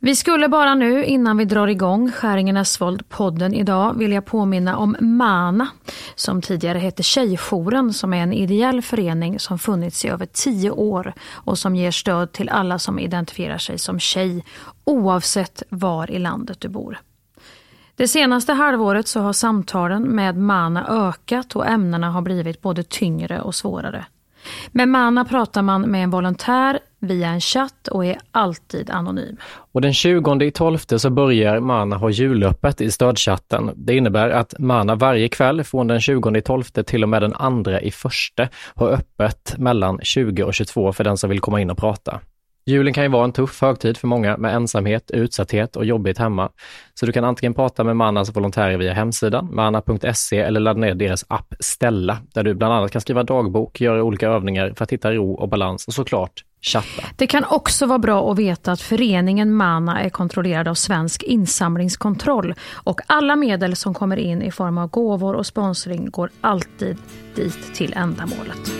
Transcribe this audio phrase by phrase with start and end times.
[0.00, 5.68] Vi skulle bara nu, innan vi drar igång Skäringen Esvold-podden idag, vilja påminna om MANA,
[6.14, 11.14] som tidigare hette Tjejjouren, som är en ideell förening som funnits i över tio år
[11.30, 14.44] och som ger stöd till alla som identifierar sig som tjej,
[14.84, 16.98] oavsett var i landet du bor.
[17.96, 23.40] Det senaste halvåret så har samtalen med MANA ökat och ämnena har blivit både tyngre
[23.40, 24.06] och svårare.
[24.72, 29.36] Med Mana pratar man med en volontär via en chatt och är alltid anonym.
[29.72, 33.70] Och den 20 i 12 så börjar Mana ha julöppet i stödchatten.
[33.76, 37.34] Det innebär att Mana varje kväll från den 20 i 12 till och med den
[37.34, 41.70] andra i första har öppet mellan 20 och 22 för den som vill komma in
[41.70, 42.20] och prata.
[42.68, 46.50] Julen kan ju vara en tuff högtid för många med ensamhet, utsatthet och jobbigt hemma.
[46.94, 51.24] Så du kan antingen prata med Manas volontärer via hemsidan, mana.se eller ladda ner deras
[51.28, 55.12] app Ställa, där du bland annat kan skriva dagbok, göra olika övningar för att hitta
[55.12, 57.02] ro och balans och såklart chatta.
[57.16, 62.54] Det kan också vara bra att veta att föreningen MANA är kontrollerad av Svensk insamlingskontroll
[62.74, 66.96] och alla medel som kommer in i form av gåvor och sponsring går alltid
[67.34, 68.72] dit till ändamålet.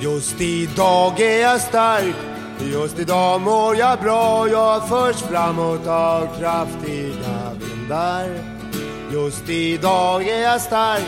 [0.00, 7.52] Just idag är jag stark Just idag mår jag bra, jag förs framåt av kraftiga
[7.60, 8.28] vindar.
[9.12, 11.04] Just idag är jag stark,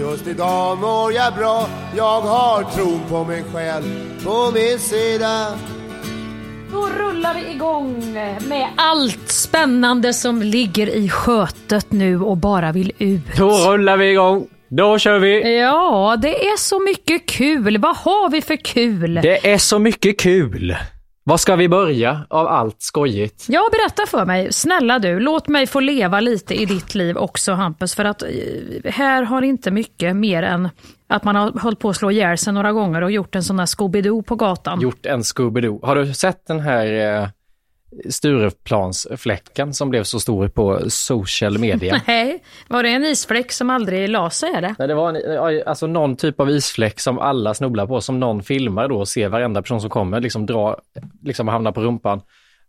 [0.00, 1.66] just idag mår jag bra.
[1.96, 3.84] Jag har tron på mig själv
[4.24, 5.46] på min sida.
[6.72, 8.12] Då rullar vi igång
[8.48, 13.36] med allt spännande som ligger i skötet nu och bara vill ut.
[13.36, 14.46] Då rullar vi igång!
[14.68, 15.58] Då kör vi!
[15.58, 17.78] Ja, det är så mycket kul.
[17.78, 19.14] Vad har vi för kul?
[19.14, 20.76] Det är så mycket kul!
[21.28, 23.46] Var ska vi börja av allt skojigt?
[23.48, 24.52] Ja, berätta för mig.
[24.52, 27.94] Snälla du, låt mig få leva lite i ditt liv också Hampus.
[27.94, 28.28] För att eh,
[28.84, 30.68] här har inte mycket mer än
[31.08, 33.56] att man har hållit på att slå ihjäl sig några gånger och gjort en sån
[33.56, 34.80] där Scooby-Doo på gatan.
[34.80, 35.86] Gjort en Scooby-Doo.
[35.86, 36.86] Har du sett den här
[37.22, 37.28] eh,
[38.08, 42.00] Stureplansfläcken som blev så stor på social media.
[42.06, 44.74] Nej, var det en isfläck som aldrig la sig eller?
[44.78, 48.42] Nej, det var en, alltså någon typ av isfläck som alla snubblar på, som någon
[48.42, 50.80] filmar då och ser varenda person som kommer, liksom dra,
[51.22, 52.20] liksom hamna på rumpan.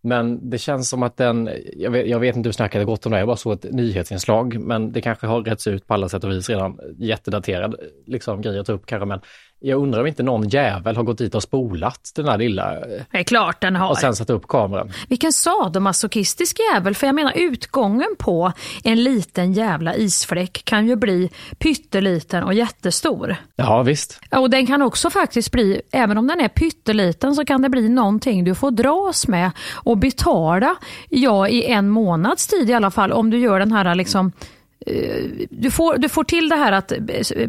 [0.02, 3.06] Men det känns som att den, jag vet, jag vet inte hur snacket har gått
[3.06, 6.10] om det, jag bara såg ett nyhetsinslag, men det kanske har rätts ut på alla
[6.10, 9.22] sätt och vis redan, jättedaterad liksom, grej att ta upp kanske, men
[9.60, 12.74] jag undrar om inte någon jävel har gått dit och spolat den här lilla...
[12.74, 13.90] Det är klart den har.
[13.90, 14.92] Och sen satt upp kameran.
[15.08, 18.52] Vilken sadomasochistisk jävel, för jag menar utgången på
[18.84, 23.36] en liten jävla isfläck kan ju bli pytteliten och jättestor.
[23.56, 24.20] Ja visst.
[24.32, 27.90] Och den kan också faktiskt bli, även om den är pytteliten så kan det bli
[27.90, 30.76] någonting du får dras med och betala,
[31.10, 34.57] ja i en månads tid i alla fall, om du gör den här liksom Eh,
[34.86, 37.00] Eh, du får, du får till det här att eh,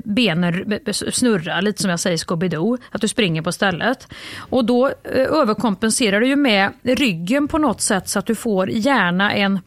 [0.05, 4.09] benen snurrar, lite som jag säger Scooby-Doo, att du springer på stället.
[4.39, 8.71] Och då eh, överkompenserar du ju med ryggen på något sätt så att du får
[8.71, 9.61] gärna en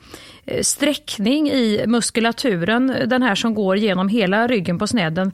[0.62, 5.32] sträckning i muskulaturen, den här som går genom hela ryggen på snedden,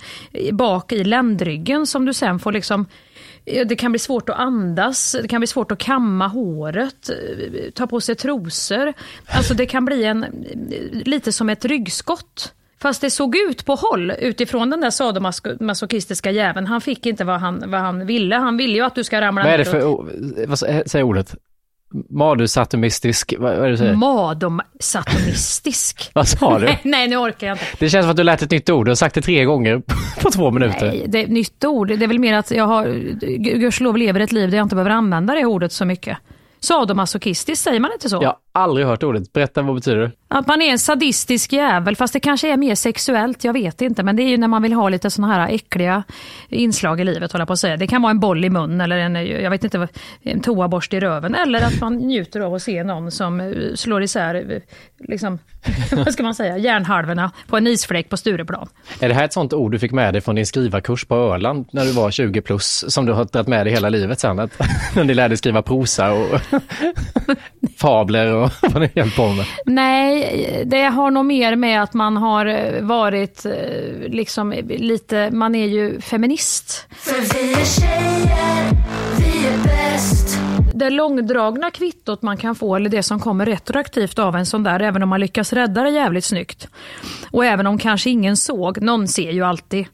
[0.51, 2.85] bak i ländryggen som du sen får liksom
[3.65, 7.09] det kan bli svårt att andas, det kan bli svårt att kamma håret,
[7.73, 8.93] ta på sig trosor.
[9.27, 10.25] Alltså det kan bli en,
[10.91, 12.53] lite som ett ryggskott.
[12.79, 16.67] Fast det såg ut på håll utifrån den där sadomasochistiska jäveln.
[16.67, 18.35] Han fick inte vad han, vad han ville.
[18.35, 19.49] Han ville ju att du ska ramla ner.
[19.49, 21.35] Vad är det för, vad säger ordet?
[22.09, 23.95] Madusatomistisk, vad är det du säger?
[23.95, 26.11] Madomsatomistisk.
[26.13, 26.65] vad sa du?
[26.65, 27.65] nej, nej, nu orkar jag inte.
[27.79, 29.81] Det känns som att du lät ett nytt ord, du har sagt det tre gånger
[30.21, 30.87] på två minuter.
[30.87, 31.87] Nej, det är ett nytt ord.
[31.87, 32.87] Det är väl mer att jag har,
[33.37, 36.17] gudskelov lever ett liv där jag inte behöver använda det ordet så mycket.
[36.59, 38.19] Sadomasochistiskt, säger man inte så?
[38.21, 39.33] Jag har aldrig hört ordet.
[39.33, 40.11] Berätta, vad betyder det?
[40.27, 44.03] Att man är en sadistisk jävel, fast det kanske är mer sexuellt, jag vet inte.
[44.03, 46.03] Men det är ju när man vill ha lite sådana här äckliga
[46.49, 47.77] inslag i livet, håller på att säga.
[47.77, 49.87] Det kan vara en boll i mun eller en, jag vet inte,
[50.21, 51.35] en toaborste i röven.
[51.35, 54.61] Eller att man njuter av att se någon som eh, slår isär, eh,
[55.07, 55.39] liksom,
[55.91, 58.67] vad ska man säga, järnhalvorna på en isfläck på Stureplan.
[58.99, 61.67] Är det här ett sånt ord du fick med dig från din skrivarkurs på Öland
[61.71, 64.39] när du var 20 plus, som du har dragit med dig hela livet sen?
[64.39, 64.51] Att,
[64.95, 66.39] när ni lärde skriva prosa och
[67.77, 69.45] fabler och vad ni höll på med?
[69.65, 73.51] Nej, det har nog mer med att man har eh, varit eh,
[74.07, 76.87] liksom lite, man är ju feminist.
[76.91, 78.71] För vi är tjejer,
[79.17, 80.39] vi är bäst.
[80.73, 84.79] Det långdragna kvittot man kan få, eller det som kommer retroaktivt av en sån där,
[84.79, 86.67] även om man lyckas rädda det jävligt snyggt.
[87.31, 89.85] Och även om kanske ingen såg, någon ser ju alltid.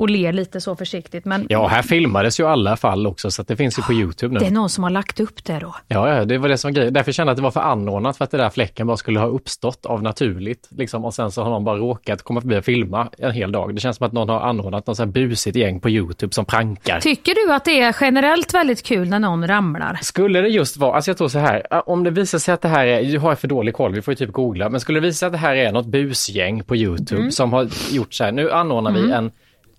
[0.00, 1.24] Och ler lite så försiktigt.
[1.24, 4.34] Men Ja, här filmades ju alla fall också så att det finns ju på Youtube
[4.34, 4.40] nu.
[4.40, 5.74] det är någon som har lagt upp det då.
[5.88, 6.92] Ja, det var det som var grejen.
[6.92, 9.18] Därför kände jag att det var för anordnat för att det där fläcken bara skulle
[9.20, 10.68] ha uppstått av naturligt.
[10.70, 11.04] Liksom.
[11.04, 13.74] Och sen så har någon bara råkat komma förbi och filma en hel dag.
[13.74, 16.44] Det känns som att någon har anordnat något så här busigt gäng på Youtube som
[16.44, 17.00] prankar.
[17.00, 19.98] Tycker du att det är generellt väldigt kul när någon ramlar?
[20.02, 22.68] Skulle det just vara, alltså jag tror så här, om det visar sig att det
[22.68, 25.06] här är, du har för dålig koll, vi får ju typ googla, men skulle det
[25.06, 27.30] visa sig att det här är något busgäng på Youtube Mm.
[27.32, 29.30] som har gjort så här, nu anordnar vi en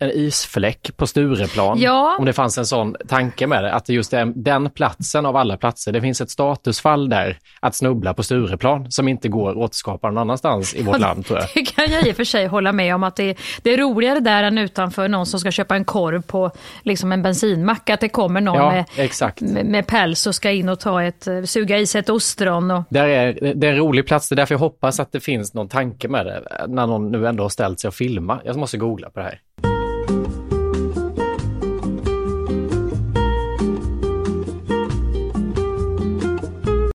[0.01, 1.79] en isfläck på Stureplan.
[1.79, 2.15] Ja.
[2.19, 5.35] Om det fanns en sån tanke med det, att det just är den platsen av
[5.35, 9.57] alla platser, det finns ett statusfall där att snubbla på Stureplan som inte går att
[9.57, 11.47] återskapa någon annanstans i vårt land tror jag.
[11.53, 13.77] Det kan jag i och för sig hålla med om att det är, det är
[13.77, 16.51] roligare där än utanför någon som ska köpa en korv på
[16.83, 17.89] liksom en bensinmack.
[17.89, 21.27] Att det kommer någon Ja, med, med, med päls och ska in och ta ett,
[21.27, 22.71] eh, suga i sig ett ostron.
[22.71, 25.19] Och, Där är, det är en rolig plats, det är därför jag hoppas att det
[25.19, 28.39] finns någon tanke med det, när någon nu ändå har ställt sig och filma.
[28.45, 29.70] Jag måste googla på det här.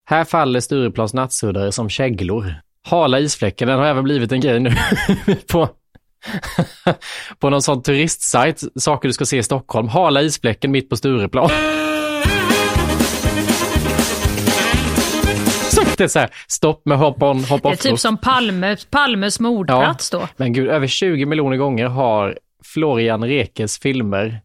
[0.08, 2.56] Här faller Stureplans nattsuddare som käglor.
[2.88, 4.72] Hala isfläcken, den har även blivit en grej nu
[5.52, 5.70] på,
[7.40, 9.88] på någon sån turistsajt, saker du ska se i Stockholm.
[9.88, 11.50] Hala isfläcken mitt på Stureplan.
[15.98, 17.80] Det är så här, stopp med hopp on, hopp det är off.
[17.80, 20.28] typ som Palme, Palmes mordplats då.
[20.38, 24.42] Men gud, över 20 miljoner gånger har Florian Rekes filmer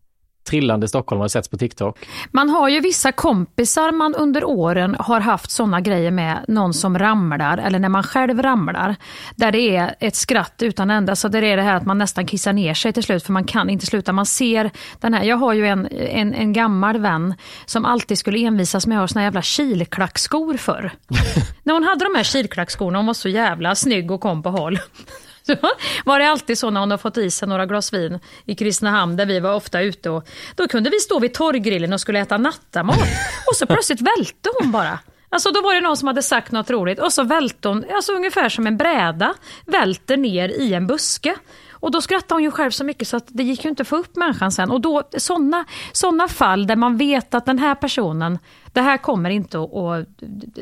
[0.49, 1.99] Trillande Stockholm har setts på TikTok.
[2.31, 6.99] Man har ju vissa kompisar man under åren har haft såna grejer med, någon som
[6.99, 8.97] ramlar eller när man själv ramlar.
[9.37, 12.27] Där det är ett skratt utan ända, så där är det här att man nästan
[12.27, 14.13] kissar ner sig till slut för man kan inte sluta.
[14.13, 14.71] Man ser
[15.01, 17.35] den här, jag har ju en, en, en gammal vän
[17.67, 20.93] som alltid skulle envisas med att ha såna jävla kilklackskor förr.
[21.63, 24.79] när hon hade de här kilklackskorna, hon var så jävla snygg och kom på håll.
[25.51, 25.57] Så
[26.05, 29.17] var det alltid så när hon har fått i sig några glas vin i Kristinehamn
[29.17, 32.39] där vi var ofta ute och då kunde vi stå vid torggrillen och skulle äta
[32.39, 32.99] nattamat
[33.51, 34.99] och så plötsligt välte hon bara.
[35.29, 38.13] Alltså då var det någon som hade sagt något roligt och så välte hon, alltså
[38.13, 39.35] ungefär som en bräda,
[39.67, 41.35] välter ner i en buske.
[41.71, 43.89] Och då skrattade hon ju själv så mycket så att det gick ju inte att
[43.89, 44.71] få upp människan sen.
[44.71, 48.39] Och då sådana såna fall där man vet att den här personen,
[48.73, 50.05] det här kommer inte att, och,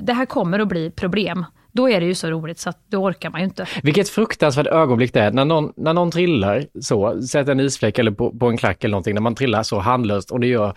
[0.03, 1.45] det här kommer att bli problem.
[1.73, 3.67] Då är det ju så roligt så att då orkar man ju inte.
[3.83, 8.11] Vilket fruktansvärt ögonblick det är när någon, när någon trillar så, sätter en isfläck eller
[8.11, 10.75] på, på en klack eller någonting, när man trillar så handlöst och det gör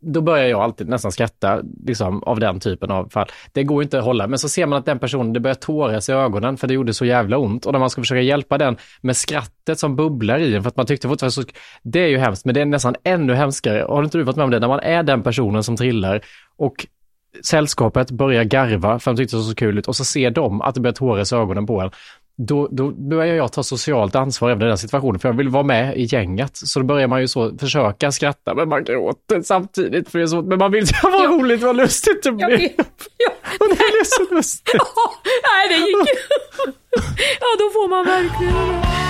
[0.00, 3.28] då börjar jag alltid nästan skratta liksom, av den typen av fall.
[3.52, 6.08] Det går inte att hålla, men så ser man att den personen, det börjar tåras
[6.08, 7.66] i ögonen för det gjorde så jävla ont.
[7.66, 10.76] Och när man ska försöka hjälpa den med skrattet som bubblar i en för att
[10.76, 11.42] man tyckte fortfarande så...
[11.82, 13.86] Det är ju hemskt, men det är nästan ännu hemskare.
[13.88, 14.58] Har inte du varit med om det?
[14.58, 16.20] När man är den personen som trillar
[16.56, 16.86] och
[17.44, 20.62] sällskapet börjar garva för de tyckte det såg så kul ut och så ser de
[20.62, 21.90] att det börjar tåras i ögonen på en.
[22.36, 25.62] Då, då börjar jag ta socialt ansvar även i den situationen, för jag vill vara
[25.62, 26.56] med i gänget.
[26.56, 30.08] Så då börjar man ju så försöka skratta, men man gråter samtidigt.
[30.08, 32.48] För det är så, men man vill säga vad roligt, vad lustigt det blev.
[33.60, 34.74] Och det är så lustigt.
[35.24, 36.14] nej, det gick ju.
[37.40, 39.09] Ja, då får man verkligen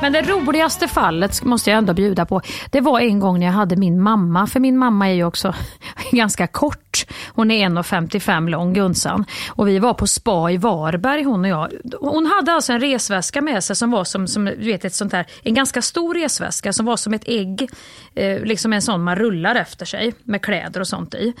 [0.00, 2.40] Men det roligaste fallet måste jag ändå bjuda på.
[2.70, 5.54] Det var en gång när jag hade min mamma, för min mamma är ju också
[6.12, 7.06] ganska kort.
[7.28, 9.24] Hon är 1,55 lång, Gunsan.
[9.48, 11.72] Och vi var på spa i Varberg, hon och jag.
[12.00, 15.26] Hon hade alltså en resväska med sig som var som, som vet, ett sånt här,
[15.42, 17.70] en ganska stor resväska som var som ett ägg.
[18.14, 21.32] Eh, liksom en sån man rullar efter sig med kläder och sånt i.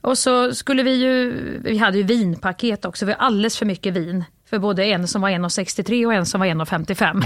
[0.00, 1.32] Och så skulle vi ju,
[1.64, 5.22] vi hade ju vinpaket också, vi hade alldeles för mycket vin för både en som
[5.22, 7.24] var 1,63 och en som var 1,55.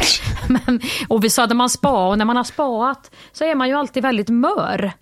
[0.66, 3.68] Men, och vi sa att man spa och när man har spaat så är man
[3.68, 4.92] ju alltid väldigt mör.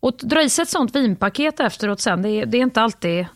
[0.00, 3.26] Och dra i sig ett sånt vinpaket efteråt sen, det är, det är, inte alltid,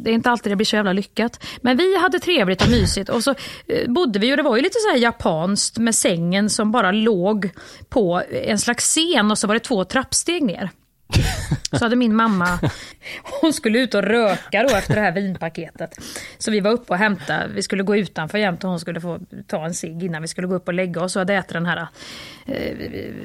[0.00, 1.44] det är inte alltid det blir så jävla lyckat.
[1.60, 3.30] Men vi hade trevligt och mysigt och så
[3.66, 6.92] eh, bodde vi och det var ju lite så här japanskt med sängen som bara
[6.92, 7.50] låg
[7.88, 10.70] på en slags scen och så var det två trappsteg ner.
[11.78, 12.58] så hade min mamma,
[13.40, 15.98] hon skulle ut och röka då efter det här vinpaketet.
[16.38, 19.18] Så vi var uppe och hämtade, vi skulle gå utanför jämt och hon skulle få
[19.46, 21.66] ta en cigg innan vi skulle gå upp och lägga oss och hade ätit den
[21.66, 21.86] här,
[22.46, 22.72] eh,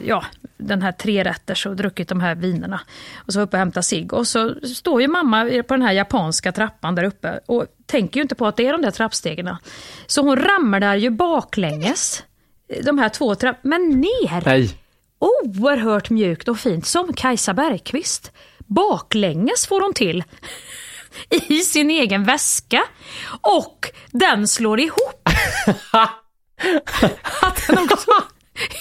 [0.06, 0.26] ja,
[0.58, 2.82] den här trerätters och druckit de här vinerna.
[3.16, 5.92] Och så var uppe och hämtade cigg och så står ju mamma på den här
[5.92, 9.56] japanska trappan där uppe och tänker ju inte på att det är de där trappstegen.
[10.08, 12.24] Så hon ramlar ju baklänges,
[12.84, 14.46] de här två trapporna, men ner!
[14.46, 14.81] Nej.
[15.22, 18.32] Oerhört mjukt och fint, som Kajsa Bergqvist.
[18.58, 20.24] Baklänges får hon till
[21.30, 22.84] i sin egen väska
[23.42, 25.22] och den slår ihop.
[27.42, 28.12] Att den också...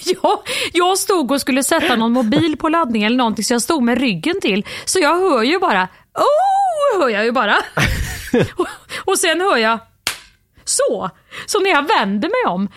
[0.04, 0.42] Ja,
[0.72, 3.98] jag stod och skulle sätta någon mobil på laddning eller någonting så jag stod med
[3.98, 4.66] ryggen till.
[4.84, 7.56] Så jag hör ju bara, oh, hör jag ju bara.
[8.56, 8.66] Och,
[9.04, 9.78] och sen hör jag
[10.64, 11.10] så.
[11.46, 12.68] Så när jag vänder mig om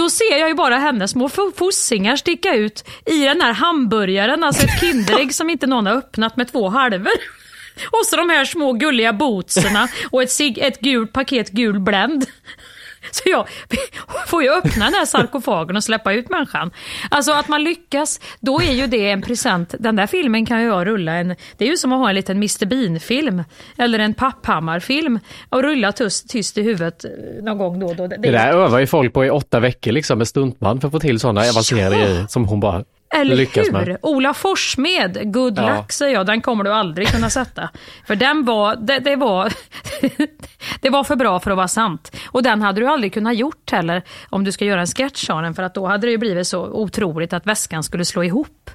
[0.00, 4.62] då ser jag ju bara hennes små fossingar sticka ut i den här hamburgaren, alltså
[4.62, 7.20] ett Kinderägg som inte någon har öppnat med två halvor.
[7.90, 12.26] Och så de här små gulliga bootserna och ett, ett gult paket gul Blend.
[13.22, 13.46] Så jag
[14.26, 16.70] får ju öppna den här sarkofagen och släppa ut människan.
[17.10, 19.74] Alltså att man lyckas, då är ju det en present.
[19.78, 22.14] Den där filmen kan ju jag rulla en, det är ju som att ha en
[22.14, 23.44] liten Mr Bean-film.
[23.78, 25.18] Eller en Papphammar-film.
[25.48, 27.10] Och rulla tyst, tyst i huvudet eh,
[27.42, 28.06] någon gång då och då.
[28.06, 30.92] Det, det där övar ju folk på i åtta veckor liksom med stuntman för att
[30.92, 32.04] få till sådana avancerade ja.
[32.04, 33.72] grejer som hon bara eller lyckas hur?
[33.72, 33.96] med.
[34.02, 35.76] Ola Forssmed, good ja.
[35.76, 37.70] luck säger jag, den kommer du aldrig kunna sätta.
[38.06, 39.52] För den var, det, det, var,
[40.80, 42.16] det var för bra för att vara sant.
[42.26, 45.42] Och den hade du aldrig kunnat gjort heller om du ska göra en sketch av
[45.42, 48.70] den, för att då hade det ju blivit så otroligt att väskan skulle slå ihop.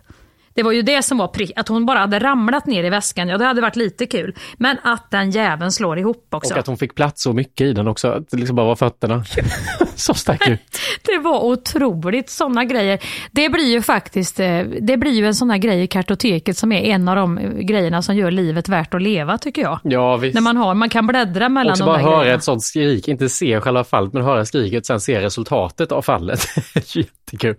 [0.55, 3.27] Det var ju det som var prick, att hon bara hade ramlat ner i väskan,
[3.27, 4.35] ja det hade varit lite kul.
[4.57, 6.53] Men att den jäveln slår ihop också.
[6.53, 8.75] Och att hon fick plats så mycket i den också, att det liksom bara var
[8.75, 9.23] fötterna
[9.95, 10.59] som stack ut.
[11.01, 12.99] Det var otroligt, sådana grejer.
[13.31, 16.71] Det blir ju faktiskt, eh, det blir ju en sån här grej i kartoteket som
[16.71, 19.79] är en av de grejerna som gör livet värt att leva tycker jag.
[19.83, 20.33] Ja visst.
[20.35, 22.37] När man har, man kan bläddra mellan också de bara där höra grejerna.
[22.37, 26.47] ett sånt skrik, inte se själva fallet men höra skriket sen se resultatet av fallet.
[26.95, 27.55] Jättekul.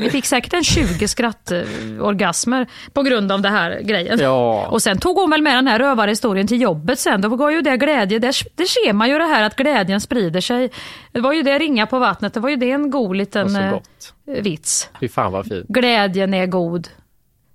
[0.00, 4.18] Vi fick säkert en 20 skrattorgasmer på grund av det här grejen.
[4.18, 4.66] Ja.
[4.66, 7.20] Och sen tog hon väl med den här rövarhistorien till jobbet sen.
[7.20, 8.18] Då var ju det glädje.
[8.18, 10.70] Där, där ser man ju det här att glädjen sprider sig.
[11.12, 12.34] Det var ju det ringa på vattnet.
[12.34, 13.74] Det var ju det en god liten eh,
[14.24, 14.88] vits.
[15.00, 15.66] Fy fan vad fint.
[15.68, 16.88] Glädjen är god.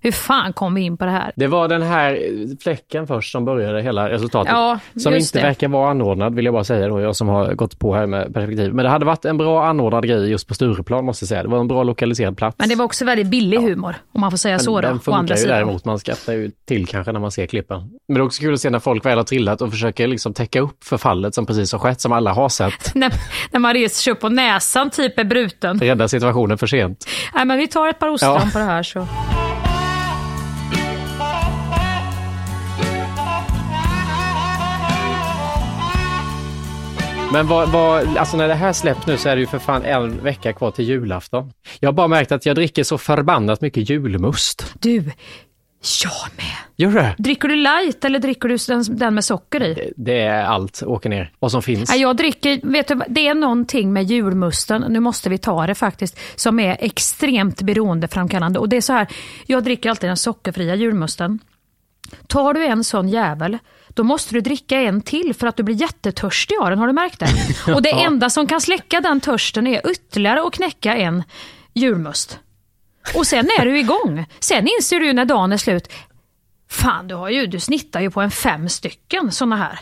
[0.06, 1.32] Hur fan kom vi in på det här?
[1.36, 2.18] Det var den här
[2.62, 4.52] fläcken först som började hela resultatet.
[4.52, 5.42] Ja, som inte det.
[5.42, 8.34] verkar vara anordnad vill jag bara säga då, jag som har gått på här med
[8.34, 8.74] perspektiv.
[8.74, 11.42] Men det hade varit en bra anordnad grej just på Stureplan måste jag säga.
[11.42, 12.56] Det var en bra lokaliserad plats.
[12.58, 14.80] Men det var också väldigt billig humor, om man får säga Men så.
[14.80, 15.56] Då, den funkar andra ju sidan.
[15.56, 17.78] däremot, man skrattar ju till kanske när man ser klippen.
[18.08, 20.34] Men det är också kul att se när folk väl har trillat och försöker liksom
[20.34, 22.94] täcka upp för fallet som precis har skett, som alla har sett.
[22.94, 23.12] när,
[23.52, 25.78] när man reser sig upp och näsan typ är bruten.
[25.80, 27.06] Rädda situationen för sent.
[27.34, 28.48] Nej, men vi tar ett par ostron Ja.
[28.52, 29.06] på det här så.
[37.32, 39.82] Men vad, vad, alltså när det här släpps nu så är det ju för fan
[39.84, 41.52] en vecka kvar till julafton.
[41.80, 44.74] Jag har bara märkt att jag dricker så förbannat mycket julmust.
[44.80, 44.94] Du,
[46.04, 46.56] jag med.
[46.76, 47.14] Gör det?
[47.18, 49.92] Dricker du light eller dricker du den, den med socker i?
[49.96, 51.32] Det är allt, åker ner.
[51.38, 51.90] Vad som finns.
[51.90, 55.74] Nej, jag dricker, vet du, det är någonting med julmusten, nu måste vi ta det
[55.74, 58.58] faktiskt, som är extremt beroendeframkallande.
[58.58, 59.06] Och det är så här,
[59.46, 61.38] jag dricker alltid den sockerfria julmusten.
[62.26, 63.58] Tar du en sån jävel,
[63.96, 66.92] då måste du dricka en till för att du blir jättetörstig av den, har du
[66.92, 67.28] märkt det?
[67.74, 71.22] Och det enda som kan släcka den törsten är ytterligare att knäcka en
[71.74, 72.38] julmust.
[73.14, 74.26] Och sen är du igång.
[74.38, 75.92] Sen inser du när dagen är slut,
[76.70, 79.80] fan du, har ju, du snittar ju på en fem stycken såna här.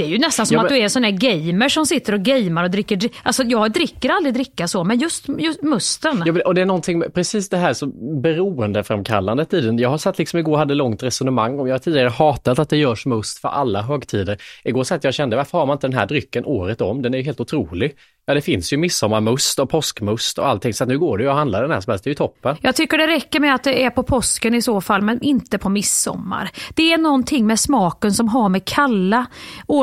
[0.00, 1.86] Det är ju nästan som Ja, att men- du är en sån här gamer som
[1.86, 2.96] sitter och gamer och dricker.
[2.96, 6.22] dri- Alltså jag dricker aldrig dricka så, men just, just musten.
[6.26, 7.86] Ja, och det är någonting, med- precis det här så
[8.22, 9.78] beroendeframkallandet i den.
[9.78, 12.76] Jag har satt liksom igår hade långt resonemang om, jag har tidigare hatat att det
[12.76, 14.38] görs must för alla högtider.
[14.64, 17.02] Igår satt jag och kände, varför har man inte den här drycken året om?
[17.02, 17.92] Den är ju helt otrolig.
[18.26, 21.30] Ja, det finns ju midsommarmust och påskmust och allting, så att nu går det ju
[21.30, 22.56] att handla den här som helst, det är ju toppen.
[22.62, 25.58] Jag tycker det räcker med att det är på påsken i så fall, men inte
[25.58, 26.50] på midsommar.
[26.74, 29.26] Det är någonting med smaken som har med kalla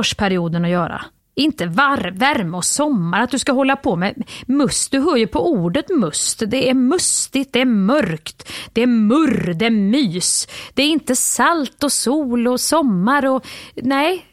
[0.07, 1.01] årsperioden att göra.
[1.35, 4.91] Inte var, värme och sommar, att du ska hålla på med must.
[4.91, 6.43] Du hör ju på ordet must.
[6.47, 10.47] Det är mustigt, det är mörkt, det är murr, det är mys.
[10.73, 14.25] Det är inte salt och sol och sommar och nej,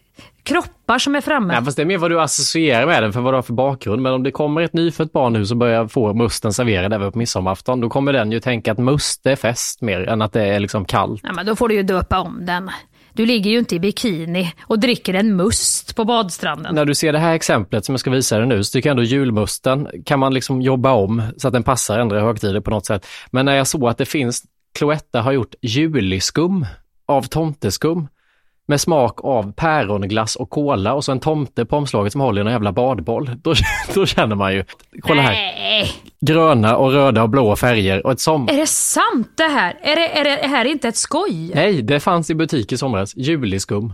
[0.43, 1.55] kroppar som är framme.
[1.55, 3.53] Ja, fast det är mer vad du associerar med den för vad du har för
[3.53, 4.03] bakgrund.
[4.03, 7.19] Men om det kommer ett nyfött barn nu som börjar få musten serverad även på
[7.19, 10.61] midsommarafton, då kommer den ju tänka att must är fest mer än att det är
[10.61, 11.21] liksom kallt.
[11.25, 12.71] Ja, men då får du ju döpa om den.
[13.17, 16.75] Du ligger ju inte i bikini och dricker en must på badstranden.
[16.75, 18.95] När du ser det här exemplet som jag ska visa dig nu så tycker jag
[18.95, 22.87] ändå julmusten kan man liksom jobba om så att den passar andra högtider på något
[22.87, 23.07] sätt.
[23.31, 24.43] Men när jag såg att det finns,
[24.79, 26.67] Cloetta har gjort juliskum
[27.07, 28.09] av tomteskum
[28.67, 32.47] med smak av päronglass och kola och så en tomte på omslaget som håller i
[32.47, 33.31] en jävla badboll.
[33.43, 33.55] Då,
[33.95, 34.65] då känner man ju,
[35.01, 38.49] kolla här, Nej, gröna och röda och blåa färger och ett som...
[38.49, 39.77] är det sant det här?
[39.83, 41.51] Är det, är det här inte ett skoj?
[41.55, 43.93] Nej, det fanns i butik i somras, juliskum.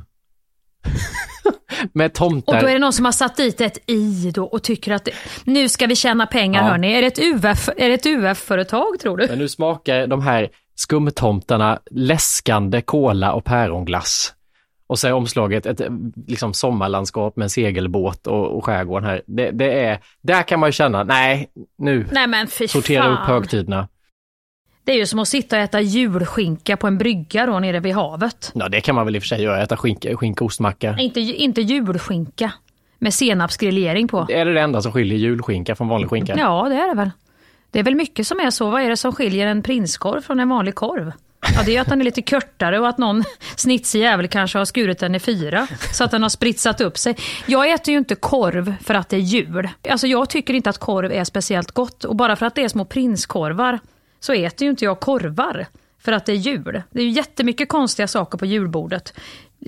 [1.92, 2.54] med tomtar.
[2.54, 5.08] Och då är det någon som har satt dit ett i då och tycker att
[5.44, 6.68] nu ska vi tjäna pengar Ja.
[6.68, 6.92] hörni.
[6.92, 9.26] Är det ett UF, är det ett UF-företag tror du?
[9.28, 14.34] Men nu smakar de här skumtomtarna läskande kola och päronglass.
[14.90, 15.80] Och så är omslaget ett
[16.26, 19.22] liksom, sommarlandskap med en segelbåt och, och skärgården här.
[19.26, 23.18] Det, det är, där kan man ju känna, nej, nu, Nej men fy sortera upp
[23.18, 23.26] fan.
[23.26, 23.88] högtiderna.
[24.84, 27.94] Det är ju som att sitta och äta julskinka på en brygga då nere vid
[27.94, 28.52] havet.
[28.54, 30.96] Ja, det kan man väl i och för sig göra, äta skinka, skinka ostmacka.
[30.98, 32.52] Inte, inte julskinka
[32.98, 34.26] med senapsgrillering på.
[34.28, 36.34] Är det det enda som skiljer julskinka från vanlig skinka?
[36.38, 37.10] Ja, det är det väl.
[37.70, 38.70] Det är väl mycket som är så.
[38.70, 41.12] Vad är det som skiljer en prinskorv från en vanlig korv?
[41.42, 43.24] Ja, det är ju att den är lite kortare och att någon
[43.56, 47.16] snitsig jävel kanske har skurit den i fyra så att den har spritsat upp sig.
[47.46, 49.68] Jag äter ju inte korv för att det är jul.
[49.88, 52.68] Alltså jag tycker inte att korv är speciellt gott och bara för att det är
[52.68, 53.78] små prinskorvar
[54.20, 55.66] så äter ju inte jag korvar
[55.98, 56.82] för att det är jul.
[56.90, 59.14] Det är ju jättemycket konstiga saker på julbordet.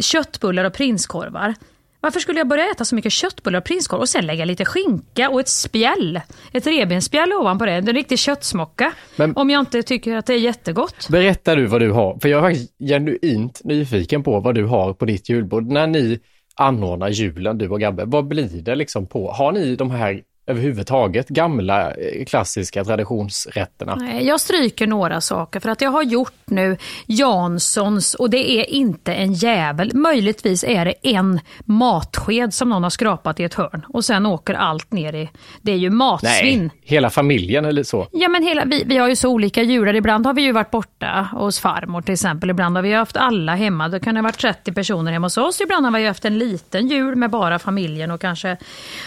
[0.00, 1.54] Köttbullar och prinskorvar.
[2.02, 5.30] Varför skulle jag börja äta så mycket köttbullar och prinskorv och sen lägga lite skinka
[5.30, 6.20] och ett spjäll?
[6.52, 8.92] Ett revbensspjäll ovanpå det, en riktig köttsmocka.
[9.16, 11.08] Men- Om jag inte tycker att det är jättegott.
[11.08, 14.92] Berätta du vad du har, för jag är faktiskt genuint nyfiken på vad du har
[14.94, 15.66] på ditt julbord.
[15.66, 16.20] När ni
[16.54, 19.30] anordnar julen, du och Gabbe, vad blir det liksom på?
[19.32, 23.94] Har ni de här överhuvudtaget gamla eh, klassiska traditionsrätterna?
[23.94, 26.76] Nej, Jag stryker några saker för att jag har gjort nu
[27.06, 29.94] Janssons och det är inte en jävel.
[29.94, 34.54] Möjligtvis är det en matsked som någon har skrapat i ett hörn och sen åker
[34.54, 35.30] allt ner i...
[35.62, 36.60] Det är ju matsvinn.
[36.60, 38.08] Nej, hela familjen eller så?
[38.12, 39.94] Ja, men hela, vi, vi har ju så olika jular.
[39.94, 42.50] Ibland har vi ju varit borta hos farmor till exempel.
[42.50, 43.88] Ibland har vi haft alla hemma.
[43.88, 45.60] Då kan det ha varit 30 personer hemma hos oss.
[45.60, 48.56] Ibland har vi haft en liten jul med bara familjen och kanske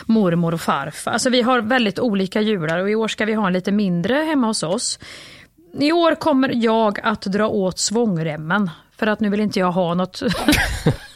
[0.06, 1.17] mormor och farfar.
[1.25, 4.13] Alltså vi har väldigt olika jular och i år ska vi ha en lite mindre
[4.15, 4.99] hemma hos oss.
[5.79, 8.69] I år kommer jag att dra åt svångremmen.
[8.97, 10.21] För att nu vill inte jag ha något...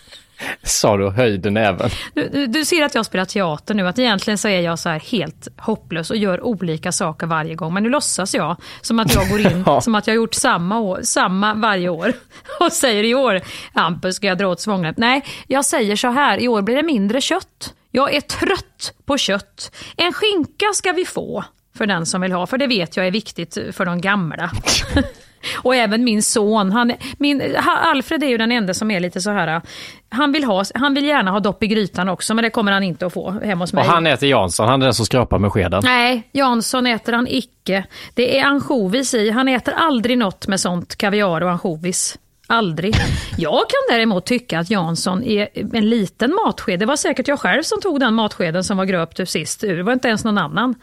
[0.64, 1.90] Sa du höjde näven.
[2.14, 4.90] Du, du, du ser att jag spelar teater nu, att egentligen så är jag så
[4.90, 7.74] här helt hopplös och gör olika saker varje gång.
[7.74, 9.82] Men nu låtsas jag som att jag går in, Ja.
[9.82, 12.14] som att jag har gjort samma, år, samma varje år.
[12.60, 13.42] Och säger i år,
[13.74, 14.96] Hampus ska jag dra åt svångremmen?
[14.98, 17.74] Nej, jag säger så här, i år blir det mindre kött.
[17.92, 19.72] Jag är trött på kött.
[19.98, 21.44] En skinka ska vi få,
[21.78, 24.52] för den som vill ha, för det vet jag är viktigt för de gamla.
[25.58, 29.32] Och även min son, han, min, Alfred är ju den enda som är lite så
[29.32, 29.62] här.
[30.10, 32.84] Han vill, ha, han vill gärna ha dopp i grytan också, men det kommer han
[32.84, 33.82] inte att få hemma hos mig.
[33.82, 35.82] Och han äter Jansson, han är den som skrapar med skeden.
[35.86, 37.86] Nej, Jansson äter han icke.
[38.14, 39.30] Det är ansjovis i.
[39.30, 42.18] Han äter aldrig något med sånt kaviar och ansjovis.
[42.52, 42.96] Aldrig.
[43.38, 46.80] Jag kan däremot tycka att Jansson är en liten matsked.
[46.80, 49.78] Det var säkert jag själv som tog den matskeden som var gröpt sist ur.
[49.78, 50.76] Det var inte ens någon annan.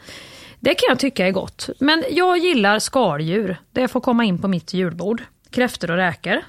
[0.67, 1.69] Det kan jag tycka är gott.
[1.79, 3.57] Men jag gillar skaldjur.
[3.71, 5.23] Det får komma in på mitt julbord.
[5.51, 6.41] Kräftor och räkor.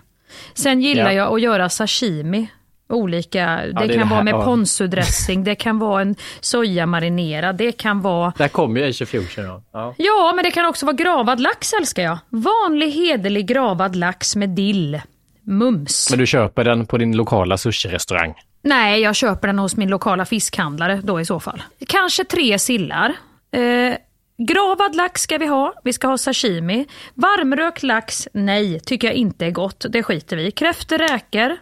[0.55, 1.13] Sen gillar Ja.
[1.13, 2.49] jag att göra sashimi.
[2.89, 4.45] Olika, det, det kan det vara med ja.
[4.45, 9.45] ponzu-dressing, det kan vara en sojamarinerad, det kan vara Där kommer ju Fusion.
[9.45, 9.63] Ja.
[9.73, 9.95] Ja.
[9.99, 12.19] Ja, men det kan också vara gravad lax älskar jag.
[12.29, 15.01] Vanlig hederlig gravad lax med dill.
[15.43, 16.11] Mums.
[16.11, 18.35] Men du köper den på din lokala sushi-restaurang?
[18.63, 21.63] Nej, jag köper den hos min lokala fiskhandlare då i så fall.
[21.87, 23.15] Kanske tre sillar.
[23.53, 23.95] Eh,
[24.39, 25.75] gravad lax ska vi ha.
[25.85, 26.87] Vi ska ha sashimi.
[27.15, 29.87] Varmrökt lax, nej, tycker jag inte är gott.
[29.91, 30.51] Det skiter vi i.
[30.51, 31.57] Kräftor, räkor,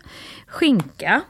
[0.46, 1.20] skinka.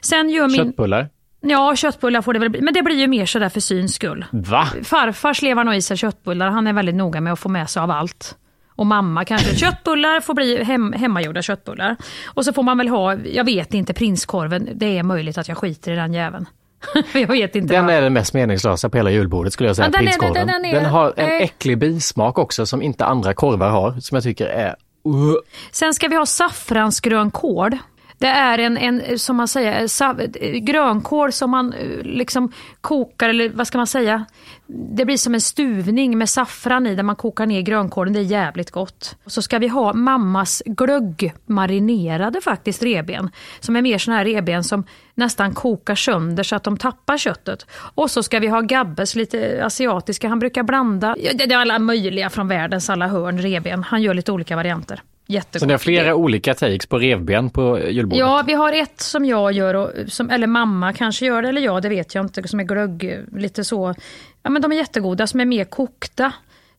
[0.00, 0.56] Sen gör min...
[0.56, 1.08] Köttbullar?
[1.40, 2.60] Ja, köttbullar får det väl bli.
[2.60, 4.24] Men det blir ju mer sådär för syns skull.
[4.30, 4.68] Va?
[4.84, 6.50] Farfar slevar nog i sig köttbullar.
[6.50, 8.36] Han är väldigt noga med att få med sig av allt.
[8.68, 9.56] Och mamma kanske.
[9.56, 11.96] Köttbullar får bli hem, hemmagjorda köttbullar.
[12.26, 14.68] Och så får man väl ha, jag vet inte, prinskorven.
[14.74, 16.46] Det är möjligt att jag skiter i den jäveln.
[17.14, 17.74] jag vet inte.
[17.74, 20.46] Den vad- är den mest meningslösa på hela julbordet skulle jag säga, Ja, den prinskorven.
[20.46, 21.42] den- den den har en eh.
[21.42, 24.68] äcklig bismak också som inte andra korvar har, som jag tycker är...
[25.08, 25.34] Uh.
[25.72, 27.78] Sen ska vi ha saffransgrönkål.
[28.22, 33.28] Det är en, en som man säger, eh, eh, grönkål som man eh, liksom kokar,
[33.28, 34.24] eller vad ska man säga?
[34.66, 38.12] Det blir som en stuvning med saffran i där man kokar ner grönkålen.
[38.12, 39.16] Det är jävligt gott.
[39.24, 43.30] Och så ska vi ha mammas glöggmarinerade faktiskt reben.
[43.60, 47.66] Som är mer såna här reben som nästan kokar sönder så att de tappar köttet.
[47.94, 50.28] Och så ska vi ha Gabbes, lite asiatiska.
[50.28, 53.82] Han brukar blanda, det är alla möjliga från världens alla hörn reben.
[53.82, 55.02] Han gör lite olika varianter.
[55.32, 55.60] Jättegott.
[55.60, 58.18] Så ni har flera olika takes på revben på julbordet?
[58.18, 61.60] Ja, vi har ett som jag gör, och, som, eller mamma kanske gör det, eller
[61.60, 63.94] jag, det vet jag inte, som är glögg, lite så.
[64.42, 66.32] Ja men de är jättegoda, som är mer kokta.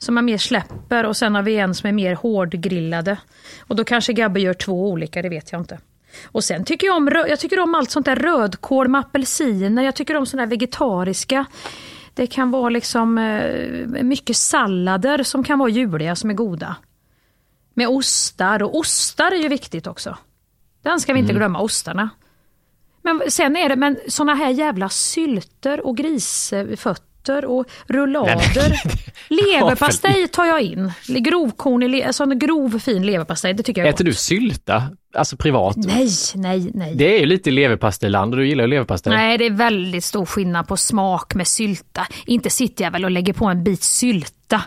[0.04, 3.18] som man mer släpper och sen har vi en som är mer hårdgrillade.
[3.68, 5.80] Och då kanske Gabbe gör två olika, det vet jag inte.
[6.26, 9.96] Och sen tycker jag om, jag tycker om allt sånt där rödkål med apelsiner, jag
[9.96, 11.46] tycker om sådana vegetariska.
[12.13, 16.76] Det kan vara liksom eh, mycket sallader som kan vara juliga som är goda.
[17.74, 20.18] Med ostar och ostar är ju viktigt också.
[20.84, 22.10] Den ska vi inte glömma, ostarna.
[23.02, 28.82] Men sen är det men såna här jävla sylter och grisfötter och rullader.
[29.28, 30.92] Leverpastej tar jag in.
[31.08, 34.12] Grovkornig, sån grov fin leverpastej, det tycker jag är Äter gott.
[34.12, 34.84] du sylta?
[35.13, 35.76] Alltså privat?
[35.78, 36.95] Nej, nej, nej.
[36.95, 39.13] Det är ju lite leverpastejland och du gillar ju leverpastej.
[39.13, 42.08] Nej, det är väldigt stor skillnad på smak med sylta.
[42.26, 44.62] Inte sitter jag väl och lägger på en bit sylta.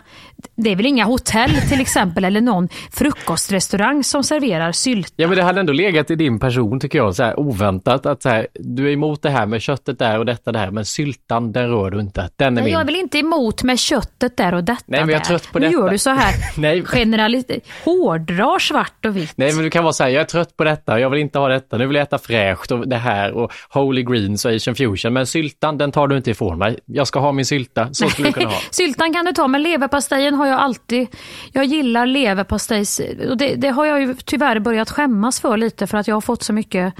[0.55, 5.13] Det är väl inga hotell till exempel eller någon frukostrestaurang som serverar sylta.
[5.15, 8.21] Ja men det hade ändå legat i din person tycker jag, så här, oväntat att
[8.21, 11.51] så här, du är emot det här med köttet där och detta där men syltan
[11.51, 12.29] den rör du inte.
[12.35, 12.73] Den är Nej, min.
[12.73, 15.51] jag är väl inte emot med köttet där och detta Nej, men jag är trött
[15.51, 15.79] på nu detta.
[15.79, 16.83] gör du så här Nej.
[16.93, 17.51] generellt,
[17.85, 19.33] hårdrar svart och vitt.
[19.35, 21.39] Nej men du kan vara så här, jag är trött på detta, jag vill inte
[21.39, 24.75] ha detta, nu vill jag äta fräscht och det här och Holy Greens och Asian
[24.75, 26.79] Fusion men syltan den tar du inte ifrån mig.
[26.85, 28.57] Jag ska ha min sylta, så skulle du kunna ha.
[28.71, 31.07] Syltan kan du ta, men leverpastejen har jag alltid...
[31.51, 33.01] Jag gillar leverpastejs...
[33.29, 36.21] Och det, det har jag ju tyvärr börjat skämmas för lite för att jag har
[36.21, 36.93] fått så mycket,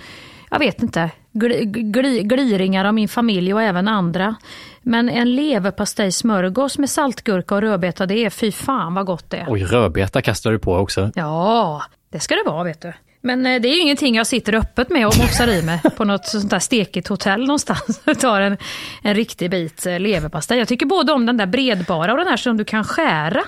[0.50, 4.36] jag vet inte, gl, gliringar av min familj och även andra.
[4.82, 9.46] Men en leverpastejsmörgås med saltgurka och rödbeta, det är fy fan vad gott det är.
[9.48, 11.12] Oj, rödbeta kastar du på också.
[11.16, 12.94] Ja, det ska det vara vet du.
[13.22, 16.04] Men eh, det är ju ingenting jag sitter öppet med och mopsar i mig på
[16.04, 18.02] något sånt där stekigt hotell någonstans.
[18.06, 18.58] och tar en,
[19.04, 20.58] en riktig bit eh, leverpastej.
[20.58, 23.44] Jag tycker både om den där bredbara och den här som du kan skära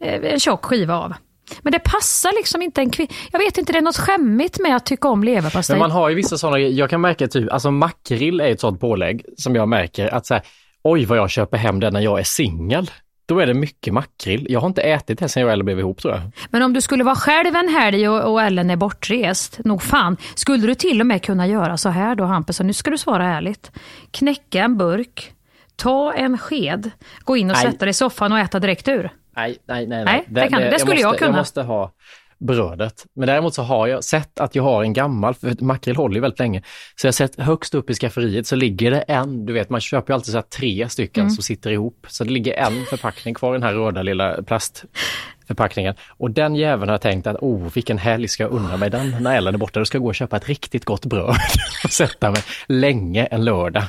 [0.00, 1.14] eh, en tjock skiva av.
[1.60, 3.10] Men det passar liksom inte en kvinna.
[3.32, 5.74] Jag vet inte, det är något skämmigt med att tycka om leverpastej.
[5.74, 8.80] Men man har ju vissa sådana, jag kan märka typ, alltså makrill är ett sådant
[8.80, 10.42] pålägg som jag märker att så här,
[10.84, 12.90] oj vad jag köper hem det när jag är singel.
[13.28, 14.46] Då är det mycket makrill.
[14.50, 16.22] Jag har inte ätit det sen jag och Ellen blev ihop tror jag.
[16.50, 20.16] Men om du skulle vara själv en helg och, och Ellen är bortrest, nog fan,
[20.34, 23.26] skulle du till och med kunna göra så här då Hampus, nu ska du svara
[23.26, 23.72] ärligt.
[24.10, 25.32] Knäcka en burk,
[25.76, 26.90] ta en sked,
[27.24, 27.72] gå in och Nej.
[27.72, 29.10] sätta dig i soffan och äta direkt ur.
[29.36, 30.04] Nej, nej, nej.
[30.04, 31.36] Nej, det kan- det skulle jag måste, kunna.
[31.36, 31.92] Jag måste ha
[32.38, 33.06] brödet.
[33.14, 36.20] Men däremot så har jag sett att jag har en gammal, för makrill håller ju
[36.20, 36.62] väldigt länge,
[36.96, 39.80] så jag har sett högst upp i skafferiet så ligger det en, du vet man
[39.80, 41.34] köper ju alltid så tre stycken Mm.
[41.34, 45.94] som sitter ihop, så det ligger en förpackning kvar i den här röda lilla plastförpackningen.
[46.08, 49.16] Och den jäveln har jag tänkt att, oh vilken helg ska jag unna mig den
[49.20, 51.36] när Ellen är borta, då ska jag gå och köpa ett riktigt gott bröd
[51.84, 53.84] och sätta mig länge en lördag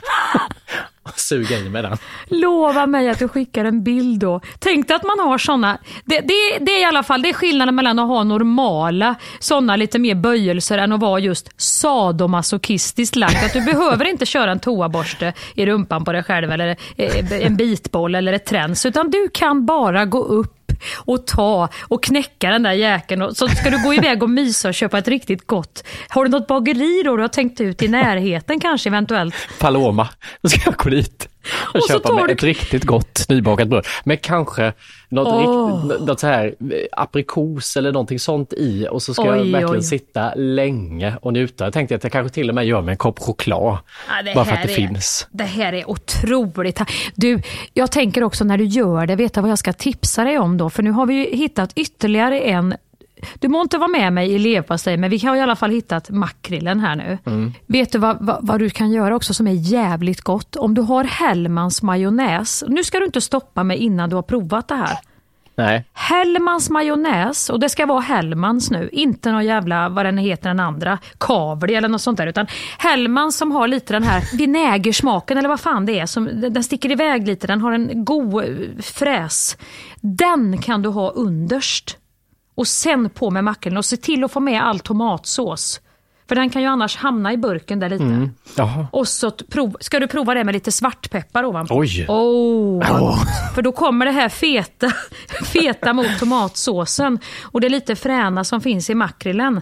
[1.16, 1.98] suga i mig den.
[2.26, 4.42] Lova mig att du skickar en bild då.
[4.60, 5.78] Tänk dig att man har såna.
[6.06, 9.76] Det, det, det är i alla fall det är skillnaden mellan att ha normala sådana
[9.76, 13.46] lite mer böjelser än att vara just sadomasochistiskt lagd.
[13.46, 17.56] Att du behöver inte köra en toaborste i rumpan på dig själv eller eh, en
[17.56, 20.57] bitboll eller ett träns utan du kan bara gå upp
[20.96, 24.68] och ta och knäcka den där jäkeln och så ska du gå iväg och mysa
[24.68, 25.84] och köpa ett riktigt gott.
[26.10, 29.36] Har du något bageri då du har tänkt ut i närheten kanske eventuellt?
[29.60, 30.10] Paloma.
[30.42, 31.30] Då ska jag gå dit
[31.74, 33.86] och, så köpa tar du- ett riktigt gott nybakat bröd.
[34.04, 34.74] Men kanske
[35.10, 35.90] något, Åh.
[35.90, 39.52] rikt, något så här eh, aprikos eller någonting sånt i och så ska jag Oj,
[39.52, 39.84] verkligen oj.
[39.84, 41.64] sitta länge och njuta.
[41.64, 43.78] Jag tänkte att jag kanske till och med gör mig en kopp choklad.
[44.26, 45.28] Ja, bara för att det är, finns.
[45.32, 46.82] Det här är otroligt.
[47.16, 47.42] Du,
[47.74, 50.70] jag tänker också när du gör det, veta vad jag ska tipsa dig om då.
[50.70, 52.76] För nu har vi ju hittat ytterligare en
[53.40, 56.10] du må inte vara med mig i leverpastej, men vi har i alla fall hittat
[56.10, 57.18] makrillen här nu.
[57.26, 57.54] Mm.
[57.66, 60.56] Vet du vad, vad, vad du kan göra också som är jävligt gott?
[60.56, 62.64] Om du har Hellmans majonnäs.
[62.68, 64.98] Nu ska du inte stoppa mig innan du har provat det här.
[65.58, 70.50] Nej, Hellmans majonnäs, och det ska vara Hellmans nu, inte någon jävla, vad den heter
[70.50, 75.38] den andra, Kavli eller något sånt där, utan Hellmans som har lite den här vinägersmaken
[75.38, 78.50] eller vad fan det är, som, den sticker iväg lite, den har en god eh,
[78.82, 79.58] fräs.
[80.02, 81.98] Den kan du ha underst.
[82.58, 85.82] Och sen på med makrillen och se till att få med all tomatsås.
[86.28, 88.30] För den kan ju annars hamna i burken där lite.
[88.56, 88.88] jaha.
[88.92, 91.78] Och så prov, ska du prova det med lite svartpeppar ovanpå.
[91.78, 92.06] Oj.
[92.08, 93.20] Oh, gott.
[93.56, 94.92] För då kommer det här feta,
[95.54, 99.62] feta mot tomatsåsen och det lite fräna som finns i makrillen.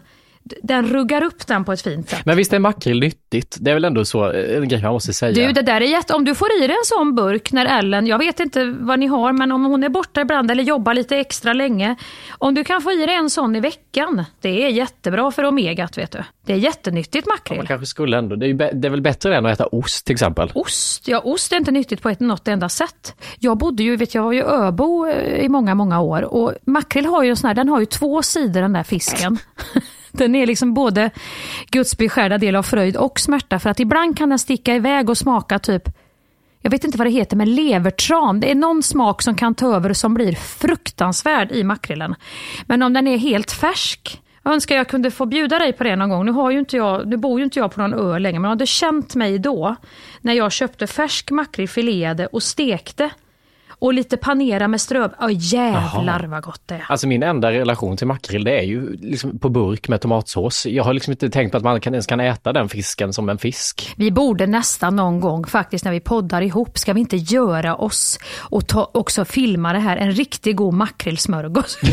[0.64, 2.22] Den ruggar upp den på ett fint sätt.
[2.26, 3.58] Men visst är makrill nyttigt?
[3.60, 5.48] Det är väl ändå så, eh, en grej man måste säga.
[5.48, 6.14] Du, det där är jätte...
[6.14, 9.08] Om du får i dig en sån burk när Ellen, jag vet inte vad ni
[9.08, 11.96] har, men om hon är borta ibland eller jobbar lite extra länge.
[12.38, 15.98] Om du kan få i dig en sån i veckan, det är jättebra för omegat,
[15.98, 16.24] vet du.
[16.46, 17.58] Det är jättenyttigt makrill.
[17.58, 20.06] Man kanske skulle ändå, det är, bä- det är väl bättre än att äta ost
[20.06, 20.52] till exempel.
[20.56, 23.16] Ost, ja ost är inte nyttigt på ett något enda sätt.
[23.40, 27.06] Jag bodde ju, vet jag var ju öbo eh, i många, många år och makrill
[27.06, 29.38] har ju en sån här, den har ju två sidor den där fisken.
[30.18, 31.10] Den är liksom både
[31.72, 35.18] Guds beskärda del av fröjd och smärta för att ibland kan den sticka iväg och
[35.18, 35.90] smaka typ
[36.66, 38.40] jag vet inte vad det heter, men levertran.
[38.40, 42.16] Det är någon smak som kan ta över och som blir fruktansvärd i makrillen.
[42.66, 45.96] Men om den är helt färsk, jag önskar jag kunde få bjuda dig på det
[45.96, 46.26] någon gång.
[46.26, 48.50] Nu, har ju inte jag, nu bor ju inte jag på någon ö längre, men
[48.50, 49.76] hade känt mig då,
[50.22, 53.10] när jag köpte färsk makrill, fileade och stekte
[53.86, 55.12] och lite panera med ströb.
[55.22, 56.28] Åh jävlar Jaha.
[56.28, 56.86] vad gott det är.
[56.90, 60.66] Alltså min enda relation till makrill det är ju liksom på burk med tomatsås.
[60.66, 63.30] Jag har liksom inte tänkt på att man kan, ens kan äta den fisken som
[63.30, 63.94] en fisk.
[63.98, 68.20] Vi borde nästan någon gång faktiskt när vi poddar ihop, ska vi inte göra oss
[68.40, 71.78] och ta, också filma det här, en riktigt god makrillsmörgås.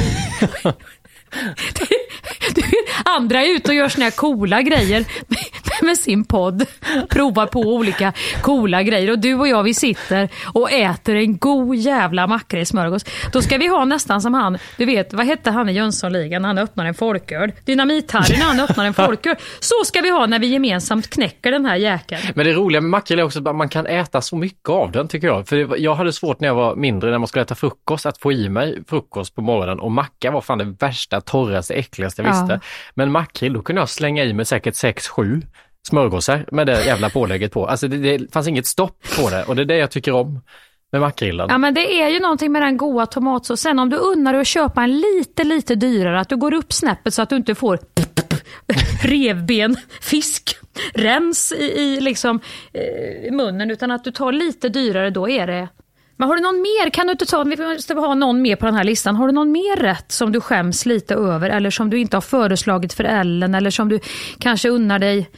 [2.55, 2.63] Du,
[3.05, 5.05] andra är ute och gör såna här coola grejer
[5.83, 6.67] med, sin podd.
[7.11, 11.77] Provar på olika coola grejer och du och jag vi sitter och äter en god
[11.77, 13.05] jävla makrillsmörgås.
[13.33, 16.49] Då ska vi ha nästan som han, du vet vad hette han i Jönssonligan när
[16.49, 17.53] han öppnar en folköl?
[17.67, 19.37] Dynamit-Harry när han öppnar en folköl.
[19.61, 22.23] Så ska vi ha när vi gemensamt knäcker den här jäkeln.
[22.35, 25.09] Men det roliga med makrill är också att man kan äta så mycket av den
[25.09, 25.49] tycker jag.
[25.49, 28.33] För jag hade svårt när jag var mindre, när man skulle äta frukost, att få
[28.33, 29.81] i mig frukost på morgonen.
[29.81, 32.41] Och macka var fan det värsta, torraste, äckligaste jag Ja.
[32.41, 32.61] visste.
[32.95, 35.43] Men makrill, då kunde jag slänga i mig säkert 6-7
[35.89, 37.67] smörgåsar med det jävla pålägget på.
[37.67, 40.41] Alltså det, det fanns inget stopp på det och det är det jag tycker om
[40.93, 41.47] med makrillen.
[41.51, 43.79] Ja men det är ju någonting med den goda tomatsåsen.
[43.79, 47.15] Om du unnar dig att köpa en lite, lite dyrare, att du går upp snäppet
[47.15, 47.79] så att du inte får
[49.03, 50.57] revben, fisk,
[50.95, 52.41] rens i, i liksom,
[52.73, 55.69] eh, munnen, utan att du tar lite dyrare, då är det
[56.23, 58.67] men har du någon mer, kan du inte ta, vi måste ha någon mer på
[58.67, 61.91] den här listan, har du någon mer rätt som du skäms lite över eller som
[61.91, 64.01] du inte har föreslagit för Ellen eller som du
[64.39, 65.31] kanske unnar dig?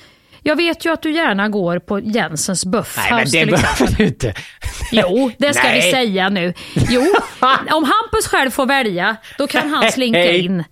[0.42, 4.04] Jag vet ju att du gärna går på Jensens Buffhouse Nej men det behöver du
[4.04, 4.34] inte.
[4.92, 5.90] Jo, det ska vi Nej.
[5.92, 6.54] säga nu.
[6.88, 7.02] Jo,
[7.70, 10.64] om Hampus själv får välja, då kan han slinka in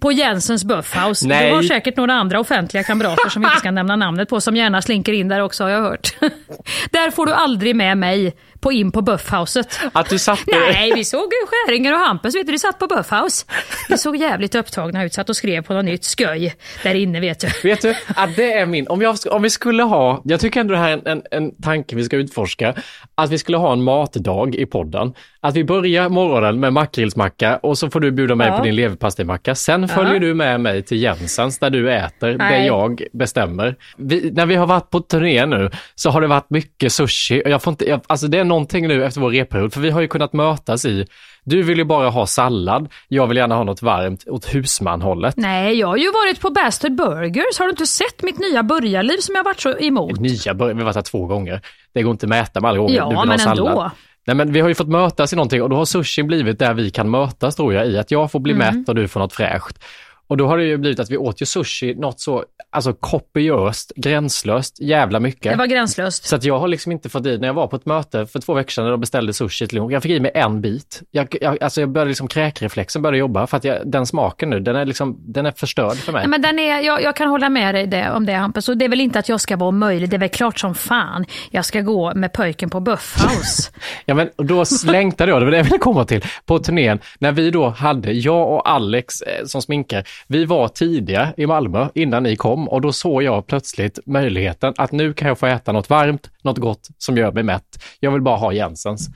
[0.00, 1.28] på Jensens Buffhouse.
[1.28, 1.48] Nej.
[1.48, 4.56] Du har säkert några andra offentliga kamrater som vi inte ska nämna namnet på som
[4.56, 6.14] gärna slinker in där också har jag hört.
[6.90, 9.80] Där får du aldrig med mig på in på Buffhouset.
[9.92, 10.42] Att du satte...
[10.72, 13.46] Nej, vi såg Skäringer och Hampus, vet du, vi satt på Buffhouse.
[13.88, 17.40] Vi såg jävligt upptagna ut, satt och skrev på något nytt sköj där inne vet
[17.40, 17.48] du.
[17.68, 20.74] Vet du, att det är min, om, jag, om vi skulle ha, jag tycker ändå
[20.74, 22.74] det här är en, en, en tanke vi ska utforska,
[23.14, 25.14] att vi skulle ha en matdag i podden.
[25.40, 28.58] Att vi börjar morgonen med makrillsmacka och så får du bjuda mig Ja.
[28.58, 29.54] på din leverpastejmacka.
[29.54, 32.66] Sen följer du med mig till Jensens där du äter det Nej.
[32.66, 33.76] jag bestämmer.
[33.96, 37.50] Vi, när vi har varit på turné nu så har det varit mycket sushi och
[37.50, 40.00] jag får inte, jag, alltså det är någonting nu efter vår reperiod, för vi har
[40.00, 41.06] ju kunnat mötas i,
[41.44, 45.36] du vill ju bara ha sallad, jag vill gärna ha något varmt åt husmanhållet.
[45.36, 47.58] Nej, jag har ju varit på Bastard Burgers.
[47.58, 50.20] Har du inte sett mitt nya burgarliv som jag varit så emot?
[50.20, 51.60] nya början, vi har varit här två gånger.
[51.94, 53.68] Det går inte att mäta med alla gånger Ja, du vill men ha sallad.
[53.68, 53.90] ändå.
[54.26, 56.74] Nej men vi har ju fått mötas i någonting och då har sushin blivit där
[56.74, 58.78] vi kan mötas tror jag i att jag får bli Mm.
[58.78, 59.78] mätt och du får något fräscht.
[60.26, 63.92] Och då har det ju blivit att vi åt ju sushi något så, alltså kopiöst,
[63.96, 65.52] gränslöst, jävla mycket.
[65.52, 66.24] Det var gränslöst.
[66.24, 68.40] Så att jag har liksom inte fått i, när jag var på ett möte för
[68.40, 71.02] två veckor sedan och de beställde sushi till lunch, jag fick i mig en bit.
[71.10, 74.60] Jag, jag, alltså jag började liksom kräkreflexen började jobba för att jag, den smaken nu,
[74.60, 76.20] den är liksom, den är förstörd för mig.
[76.20, 78.68] Nej, men den är, jag, jag kan hålla med dig det, om det Hampus.
[78.68, 80.10] Och det är väl inte att jag ska vara omöjlig.
[80.10, 83.70] Det är väl klart som fan jag ska gå med pöjken på Buffhouse.
[84.06, 86.98] Ja men då längtade jag, det var det jag ville komma till, på turnén.
[87.18, 91.88] När vi då hade, jag och Alex eh, som sminkare, vi var tidiga i Malmö
[91.94, 95.72] innan ni kom och då såg jag plötsligt möjligheten att nu kan jag få äta
[95.72, 97.84] något varmt, något gott som gör mig mätt.
[98.00, 99.08] Jag vill bara ha Jensens.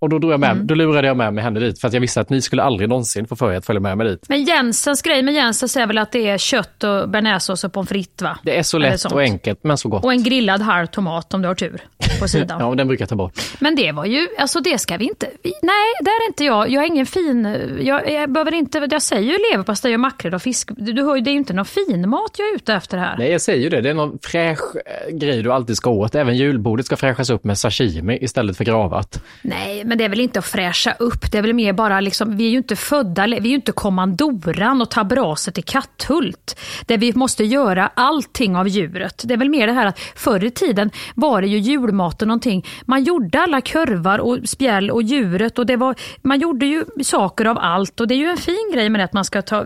[0.00, 0.66] Och då, drog jag med, Mm.
[0.66, 2.88] då lurade jag med mig henne dit för att jag visste att ni skulle aldrig
[2.88, 4.24] någonsin få för er att följa med mig dit.
[4.28, 7.88] Men Jensens grej med Jensens är väl att det är kött och bearnaisesås och pommes
[7.88, 8.38] frites va?
[8.42, 10.04] Det är så lätt och enkelt men så gott.
[10.04, 11.80] Och en grillad halv tomat om du har tur
[12.20, 12.60] på sidan.
[12.68, 13.32] Ja, den brukar jag ta bort.
[13.60, 16.70] Men det var ju, alltså det ska vi inte, vi, nej där är inte jag,
[16.70, 20.42] jag är ingen fin, jag, jag behöver inte, jag säger ju leverpastej och makrill och
[20.42, 22.74] fisk, du, du hör ju, det är ju inte någon fin mat jag är ute
[22.74, 23.14] efter här.
[23.18, 23.80] Nej, jag säger ju det.
[23.80, 26.14] Det är någon fräsch eh, grej du alltid ska åt.
[26.14, 29.22] Även julbordet ska fräschas upp med sashimi istället för gravat.
[29.42, 31.32] Nej, men det är väl inte att fräscha upp.
[31.32, 33.72] Det är väl mer bara liksom, vi är ju inte födda, vi är ju inte
[33.72, 36.60] kommandoran och tabraset i Katthult.
[36.86, 39.22] Där vi måste göra allting av djuret.
[39.24, 42.66] Det är väl mer det här att förr i tiden var det ju julmaten någonting.
[42.84, 47.44] Man gjorde alla kurvar och spjäll och djuret och det var, man gjorde ju saker
[47.44, 49.64] av allt och det är ju en fin grej med det att man ska ta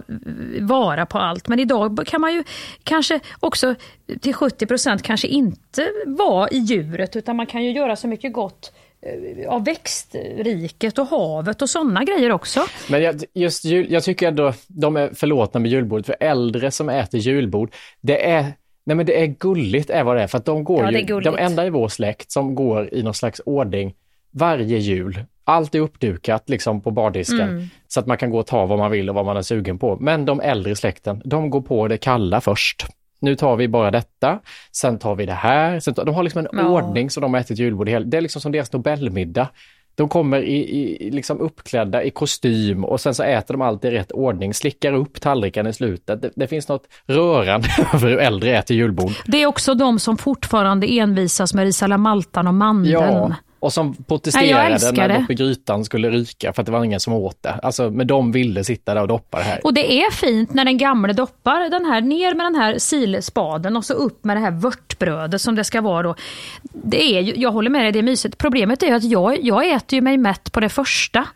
[0.60, 1.48] vara på allt.
[1.48, 2.44] Men idag kan man ju
[2.84, 3.74] kanske också
[4.20, 8.32] till 70 procent kanske inte vara i djuret utan man kan ju göra så mycket
[8.32, 8.72] gott
[9.48, 12.60] av växtriket och havet och sådana grejer också.
[12.90, 16.88] Men jag, just jul, jag tycker ändå de är förlåtna med julbordet, för äldre som
[16.88, 18.52] äter julbord, det är
[18.84, 21.20] Nej men det är gulligt är vad det är, för att de går Ja, ju,
[21.20, 23.94] de enda i vår släkt som går i någon slags ordning
[24.30, 25.24] varje jul.
[25.44, 27.66] Allt är uppdukat liksom på bardisken Mm.
[27.88, 29.78] så att man kan gå och ta vad man vill och vad man är sugen
[29.78, 29.96] på.
[30.00, 32.86] Men de äldre släkten, de går på det kalla först.
[33.22, 34.38] Nu tar vi bara detta,
[34.72, 35.80] sen tar vi det här.
[35.80, 36.68] Sen tar, de har liksom en Ja.
[36.68, 39.48] ordning som de har ätit julbord i Det är liksom som deras Nobelmiddag.
[39.94, 43.90] De kommer i, i, liksom uppklädda i kostym och sen så äter de allt i
[43.90, 46.22] rätt ordning, slickar upp tallriken i slutet.
[46.22, 49.12] Det, det finns något rörande över hur äldre äter julbord.
[49.26, 52.92] Det är också de som fortfarande envisas med ris alla maltan och mandeln.
[53.02, 55.26] Ja, och som protesterade älskar när det.
[55.32, 57.50] i grytan skulle ryka för att det var ingen som åt det.
[57.62, 59.60] Alltså, men de ville sitta där och doppa det här.
[59.64, 63.76] Och det är fint när den gamle doppar den här ner med den här silspaden
[63.76, 66.14] och så upp med det här vörtbrödet som det ska vara då.
[66.62, 68.38] Det är jag håller med dig, det är mysigt.
[68.38, 71.26] Problemet är att jag, jag äter ju mig mätt på det första.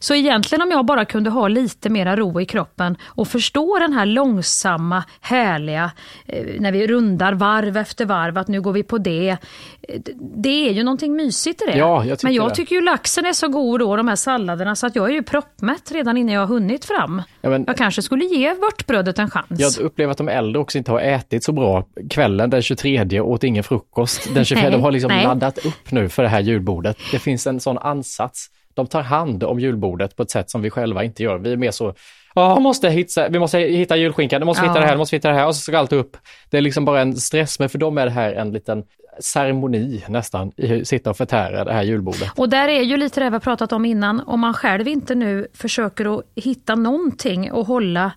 [0.00, 3.92] Så egentligen om jag bara kunde ha lite mera ro i kroppen och förstå den
[3.92, 5.90] här långsamma, härliga,
[6.26, 9.28] eh, när vi rundar varv efter varv, att nu går vi på det.
[9.28, 10.00] Eh,
[10.36, 11.78] Det är ju någonting mysigt i det.
[11.78, 12.54] Ja, jag Men jag det.
[12.54, 15.22] tycker ju laxen är så god då, de här salladerna, så att jag är ju
[15.22, 17.22] proppmätt redan innan jag har hunnit fram.
[17.40, 19.46] Ja, men- Jag kanske skulle ge vörtbrödet en chans.
[19.50, 23.30] Jag upplever att de äldre också inte har ätit så bra kvällen den 23 och
[23.30, 24.34] åt ingen frukost.
[24.34, 25.24] Den 25, Nej, de har liksom nej.
[25.24, 26.96] laddat upp nu för det här julbordet.
[27.12, 28.50] Det finns en sån ansats.
[28.78, 31.38] De tar hand om julbordet på ett sätt som vi själva inte gör.
[31.38, 31.94] Vi är mer så,
[32.34, 34.80] ja, måste hitta, vi måste hitta julskinkan, nu måste vi hitta Ja.
[34.80, 36.16] det här, nu måste vi hitta det här och så ska allt upp.
[36.50, 38.84] Det är liksom bara en stress, men för dem är det här en liten
[39.20, 42.30] ceremoni nästan, i hur sitta och förtära det här julbordet.
[42.36, 45.14] Och där är ju lite det vi har pratat om innan, om man själv inte
[45.14, 48.12] nu försöker att hitta någonting och hålla,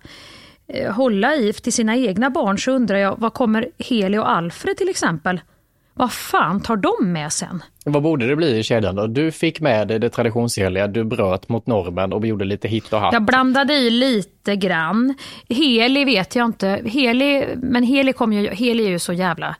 [0.68, 4.76] eh, hålla i till sina egna barn så undrar jag, vad kommer Heli och Alfred
[4.76, 5.40] till exempel?
[5.94, 7.62] Vad fan tar de med sen?
[7.84, 9.06] Vad borde det bli i kedjan då?
[9.06, 13.00] Du fick med dig det traditionsenliga, du bröt mot normen och gjorde lite hit och
[13.00, 13.12] hatt.
[13.12, 15.14] Jag blandade i lite grann.
[15.48, 16.80] Heli vet jag inte.
[16.84, 19.56] Heli, men Heli, kom ju, Heli är ju så jävla...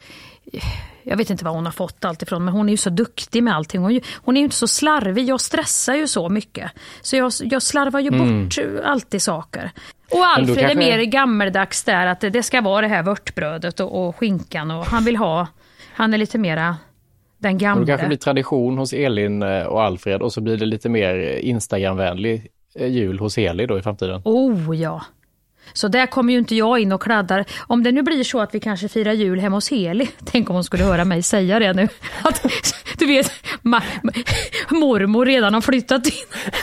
[1.03, 3.43] Jag vet inte var hon har fått allt ifrån, men hon är ju så duktig
[3.43, 3.81] med allting.
[3.81, 5.29] Hon, är hon är ju inte så slarvig.
[5.29, 6.71] Jag stressar ju så mycket.
[7.01, 9.71] Så jag, jag slarvar ju bort alltid saker.
[10.11, 10.29] Och Mm.
[10.37, 14.09] Alfred är kanske- mer gammeldags där, att det, det ska vara det här vörtbrödet och,
[14.09, 14.71] och skinkan.
[14.71, 15.47] Och han vill ha...
[15.95, 16.77] Han är lite mera
[17.39, 17.85] den Och gamle.
[17.85, 21.39] Det kanske blir tradition hos Elin eh, och Alfred och så blir det lite mer
[21.39, 24.23] Instagramvänlig eh, jul hos Heli då i framtiden.
[24.25, 25.03] Oh ja.
[25.73, 27.45] Så där kommer ju inte jag in och kladdar.
[27.67, 30.09] Om det nu blir så att vi kanske firar jul hemma hos Heli.
[30.25, 31.89] Tänk om hon skulle höra mig säga det nu.
[32.23, 32.47] Att,
[32.99, 33.33] du vet,
[33.63, 33.83] ma,
[34.71, 36.13] mormor redan har flyttat in.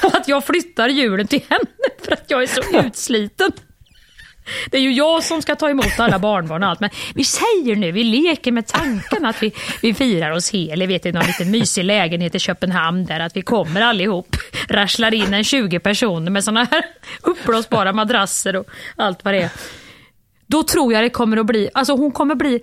[0.14, 1.66] Att jag flyttar julen till henne
[2.06, 3.52] för att jag är så utsliten.
[4.72, 6.80] Det är ju jag som ska ta emot alla barnbarn och allt.
[6.80, 11.06] Men vi säger nu, vi leker med tanken att vi, vi firar oss Heli, vet
[11.06, 13.20] i någon liten mysig lägenhet i Köpenhamn där.
[13.20, 14.36] Att vi kommer allihop,
[14.68, 16.86] rasslar in en 20 personer med såna här
[17.22, 19.50] uppblåsbara madrasser och allt vad det är.
[20.48, 22.62] Då tror jag det kommer att bli, alltså hon kommer bli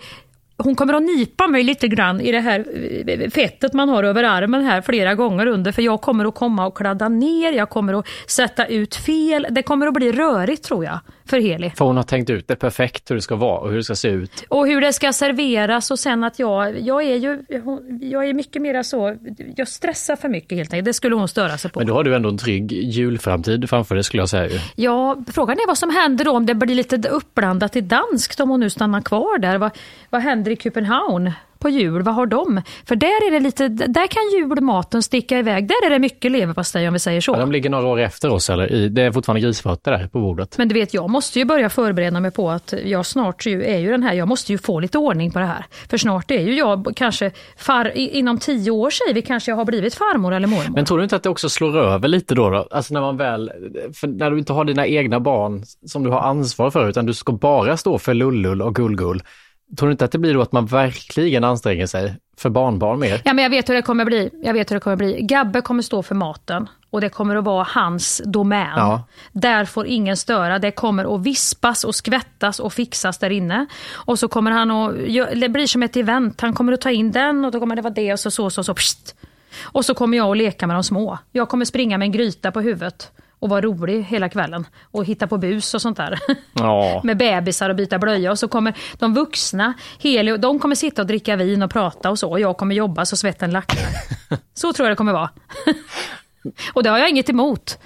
[0.59, 2.64] hon kommer att nipa mig lite grann i det här
[3.07, 6.66] eh, fettet man har över armen här flera gånger under för jag kommer att komma
[6.66, 9.47] och kladda ner, jag kommer att sätta ut fel.
[9.51, 11.72] Det kommer att bli rörigt tror jag för Heli.
[11.77, 13.95] För hon har tänkt ut det perfekt hur det ska vara och hur det ska
[13.95, 14.45] se ut.
[14.49, 17.45] Och hur det ska serveras och sen att jag, jag är ju,
[18.01, 19.16] jag är mycket mer så,
[19.57, 20.85] jag stressar för mycket helt enkelt.
[20.85, 21.81] Det skulle hon störa sig på.
[21.81, 24.61] Men då har du ändå en trygg julframtid framför dig skulle jag säga.
[24.74, 28.51] Ja, frågan är vad som händer då om det blir lite uppblandat i danskt om
[28.51, 29.59] hon nu stannar kvar där.
[29.59, 29.70] Vad,
[30.11, 31.33] vad händer i Köpenhamn
[31.67, 32.03] på jul?
[32.03, 32.62] Vad har de?
[32.85, 35.69] För där är det lite, där kan julmaten sticka iväg.
[35.69, 37.33] Där är det mycket leverpastej om vi säger så.
[37.33, 40.59] Ja, de ligger några år efter oss eller det är fortfarande grisfötter där på bordet.
[40.59, 43.79] Men du vet, jag måste ju börja förbereda mig på att jag snart ju är
[43.79, 45.64] ju den här, jag måste ju få lite ordning på det här.
[45.91, 49.64] För snart är ju jag kanske, far, inom tio år säger vi kanske jag har
[49.64, 50.75] blivit farmor eller mormor.
[50.75, 52.51] Men tror du inte att det också slår över lite då?
[52.51, 52.69] då?
[52.71, 53.53] Alltså när man väl,
[54.03, 57.33] när du inte har dina egna barn som du har ansvar för utan du ska
[57.33, 59.23] bara stå för lullull och gullgull.
[59.79, 63.23] Tror du inte att det blir då att man verkligen anstränger sig för barnbarn mer?
[63.25, 64.31] Ja, men jag vet hur det kommer bli.
[64.43, 65.23] Jag vet hur det kommer bli.
[65.23, 68.73] Gabbe kommer stå för maten och det kommer att vara hans domän.
[68.77, 69.03] Ja.
[69.33, 70.59] Där får ingen störa.
[70.59, 73.67] Det kommer att vispas och skvättas och fixas där inne.
[73.93, 74.95] Och så kommer han att,
[75.41, 76.41] det blir som ett event.
[76.41, 78.51] Han kommer att ta in den och då kommer det vara det och så så
[78.51, 78.75] så så.
[78.75, 79.14] Pst.
[79.62, 81.19] Och så kommer jag att leka med de små.
[81.33, 85.26] Jag kommer springa med en gryta på huvudet och vara rolig hela kvällen och hitta
[85.26, 86.18] på bus och sånt där.
[86.53, 87.01] Ja.
[87.05, 91.09] med bebisar och byta blöja och så kommer de vuxna, Heli, de kommer sitta och
[91.09, 93.89] dricka vin och prata och så och jag kommer jobba så svetten lackar.
[94.55, 95.30] Så tror jag det kommer vara.
[96.74, 97.78] och det har jag inget emot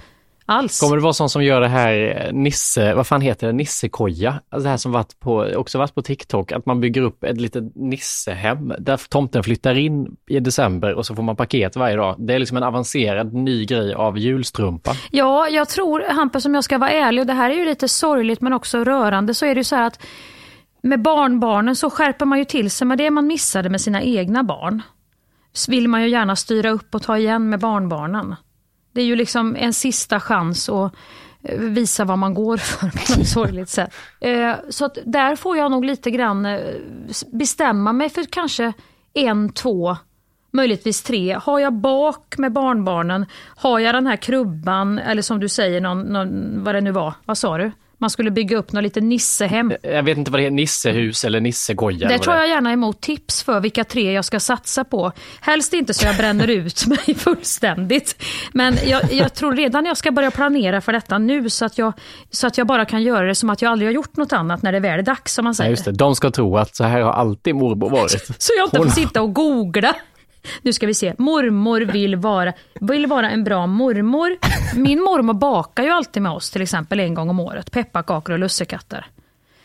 [0.50, 0.80] alls.
[0.80, 4.40] Kommer det vara sån som gör det här eh, Nisse, vad fan heter det, Nissekoja?
[4.48, 7.40] Alltså det här som varit på, också varit på TikTok, att man bygger upp ett
[7.40, 12.16] litet Nissehem där tomten flyttar in i december och så får man paket varje dag.
[12.18, 14.92] Det är liksom en avancerad ny grej av julstrumpa.
[15.10, 17.88] Ja, jag tror Hampus om jag ska vara ärlig och det här är ju lite
[17.88, 20.02] sorgligt men också rörande så är det ju så här att
[20.82, 24.42] med barnbarnen så skärper man ju till sig med det man missade med sina egna
[24.42, 24.82] barn.
[25.52, 28.34] Så vill man ju gärna styra upp och ta igen med barnbarnen.
[28.92, 30.94] Det är ju liksom en sista chans att
[31.42, 33.94] eh, visa vad man går för på något sorgligt sätt.
[34.20, 36.60] Eh, så att där får jag nog lite grann eh,
[37.32, 38.72] bestämma mig för kanske
[39.14, 39.96] en, två,
[40.50, 41.38] möjligtvis tre.
[41.42, 43.26] Har jag bak med barnbarnen?
[43.56, 47.14] Har jag den här krubban eller som du säger, någon, någon, vad det nu var,
[47.24, 47.72] vad sa du?
[48.00, 49.72] Man skulle bygga upp något litet nissehem.
[49.82, 52.08] Jag vet inte vad det är, nissehus eller nissegoja?
[52.08, 55.12] Det tar jag gärna emot tips för vilka tre jag ska satsa på.
[55.40, 58.22] Helst inte så jag bränner ut mig fullständigt.
[58.52, 61.92] Men jag, jag tror redan jag ska börja planera för detta nu så att, jag,
[62.30, 64.62] så att jag bara kan göra det som att jag aldrig har gjort något annat
[64.62, 65.68] när det väl är dags som man säger.
[65.68, 65.92] Ja, just det.
[65.92, 68.10] De ska tro att så här har alltid mormor varit.
[68.38, 69.94] så jag inte får sitta och googla.
[70.62, 71.14] Nu ska vi se.
[71.18, 74.36] Mormor vill vara, vill vara en bra mormor.
[74.76, 77.70] Min mormor bakar ju alltid med oss till exempel en gång om året.
[77.70, 79.06] Pepparkakor och lussekatter.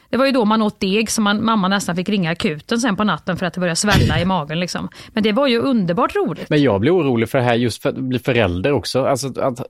[0.10, 2.96] Det var ju då man åt deg som man, mamma nästan fick ringa akuten sen
[2.96, 4.60] på natten för att det började svälla i magen.
[4.60, 4.90] Liksom.
[5.08, 6.50] Men det var ju underbart roligt.
[6.50, 9.06] Men jag blir orolig för det här just för att bli förälder också.
[9.06, 9.62] Alltså att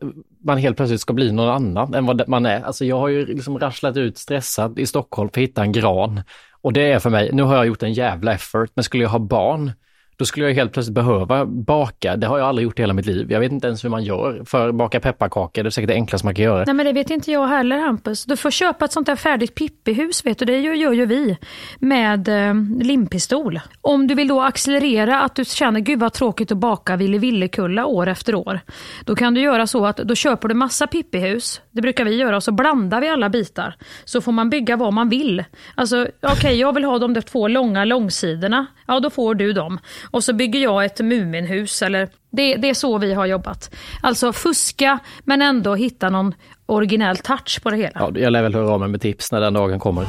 [0.43, 2.61] man helt plötsligt ska bli någon annan än vad man är.
[2.61, 6.21] Alltså jag har ju liksom rasslat ut stressad i Stockholm för att hitta en gran.
[6.61, 9.09] Och det är för mig, nu har jag gjort en jävla effort, men skulle jag
[9.09, 9.71] ha barn
[10.17, 12.15] då skulle jag helt plötsligt behöva baka.
[12.15, 13.31] Det har jag aldrig gjort i hela mitt liv.
[13.31, 15.63] Jag vet inte ens hur man gör för att baka pepparkakor.
[15.63, 16.63] Det är säkert det enklaste man kan göra.
[16.65, 18.25] Nej men det vet inte jag heller Hampus.
[18.25, 20.45] Du får köpa ett sånt där färdigt pippihus, vet du.
[20.45, 21.37] Det gör ju vi
[21.79, 23.59] med eh, limpistol.
[23.81, 27.85] Om du vill då accelerera att du känner gud vad tråkigt att baka Ville Villekulla
[27.85, 28.59] år efter år.
[29.05, 31.61] Då kan du göra så att då köper du massa pippihus.
[31.71, 33.75] Det brukar vi göra och så blandar vi alla bitar.
[34.05, 35.43] Så får man bygga vad man vill.
[35.75, 38.65] Alltså okej, okay, jag vill ha de där två långa långsidorna.
[38.87, 39.79] Ja, då får du dem.
[40.11, 41.81] Och så bygger jag ett Muminhus.
[41.81, 43.75] Eller, det, det är så vi har jobbat.
[44.01, 46.33] Alltså fuska men ändå hitta någon
[46.65, 47.91] originell touch på det hela.
[47.95, 50.05] Ja, jag lär väl höra av mig med tips när den dagen kommer.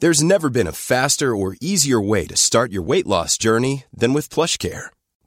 [0.00, 4.12] There's never been a faster or easier way to start your weight loss journey than
[4.12, 4.90] with PlushCare.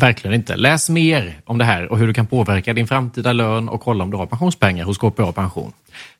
[0.00, 0.56] Verkligen inte.
[0.56, 4.04] Läs mer om det här och hur du kan påverka din framtida lön och kolla
[4.04, 5.72] om du har pensionspengar hos KPA Pension.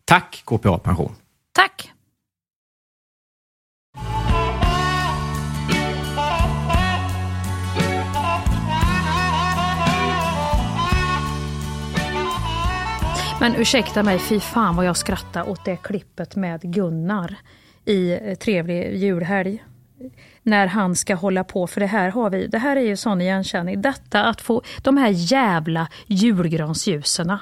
[0.05, 1.13] Tack KPA Pension!
[1.53, 1.93] Tack!
[13.41, 17.37] Men ursäkta mig, fy fan vad jag skrattar åt det klippet med Gunnar
[17.85, 19.65] i Trevlig julhelg.
[20.49, 23.21] När han ska hålla på, för det här har vi, det här är ju sån
[23.21, 23.83] igenkänning.
[23.83, 27.29] Detta att få de här jävla julgransljusen.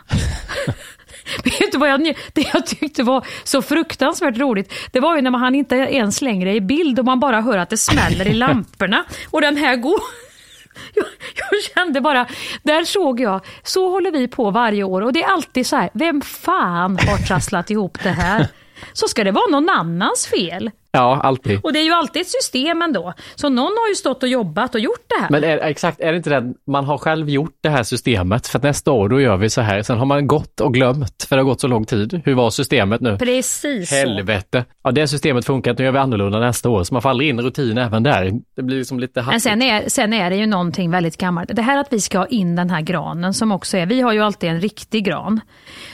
[1.44, 4.72] Vet du vad jag, det jag tyckte var så fruktansvärt roligt?
[4.92, 7.58] Det var ju när han inte ens längre är i bild och man bara hör
[7.58, 9.04] att det smäller i lamporna.
[9.30, 10.00] Och den här går...
[10.94, 12.26] Jag, jag, kände bara,
[12.62, 15.90] där såg jag, så håller vi på varje år och det är alltid så här,
[15.92, 18.48] vem fan har trasslat ihop det här?
[18.92, 20.70] Så ska det vara någon annans fel.
[20.96, 21.60] Ja, alltid.
[21.62, 23.12] Och det är ju alltid ett system ändå.
[23.34, 25.30] Så någon har ju stått och jobbat och gjort det här.
[25.30, 28.58] Men är, exakt, är det inte det man har själv gjort det här systemet för
[28.58, 29.82] att nästa år då gör vi så här.
[29.82, 32.22] Sen har man gått och glömt för det har gått så lång tid.
[32.24, 33.18] Hur var systemet nu?
[33.18, 34.64] Precis Helvete.
[34.84, 35.82] Ja, det systemet funkar inte.
[35.82, 36.84] Nu gör vi annorlunda nästa år.
[36.84, 38.32] Så man aldrig in rutin även där.
[38.56, 39.32] Det blir liksom lite hattigt.
[39.32, 41.50] Men sen är, sen är det ju någonting väldigt gammalt.
[41.52, 44.12] Det här att vi ska ha in den här granen som också är, vi har
[44.12, 45.40] ju alltid en riktig gran.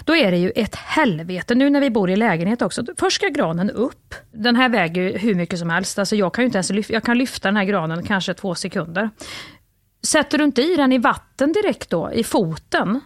[0.05, 1.55] Då är det ju ett helvete.
[1.55, 2.84] Nu när vi bor i lägenhet också.
[2.98, 4.14] Först ska granen upp.
[4.34, 5.99] Den här väger ju hur mycket som helst.
[5.99, 8.55] Alltså jag kan ju inte ens lyfta, jag kan lyfta den här granen kanske två
[8.55, 9.11] sekunder.
[10.03, 13.01] Sätter du inte i den i vatten direkt då, i foten,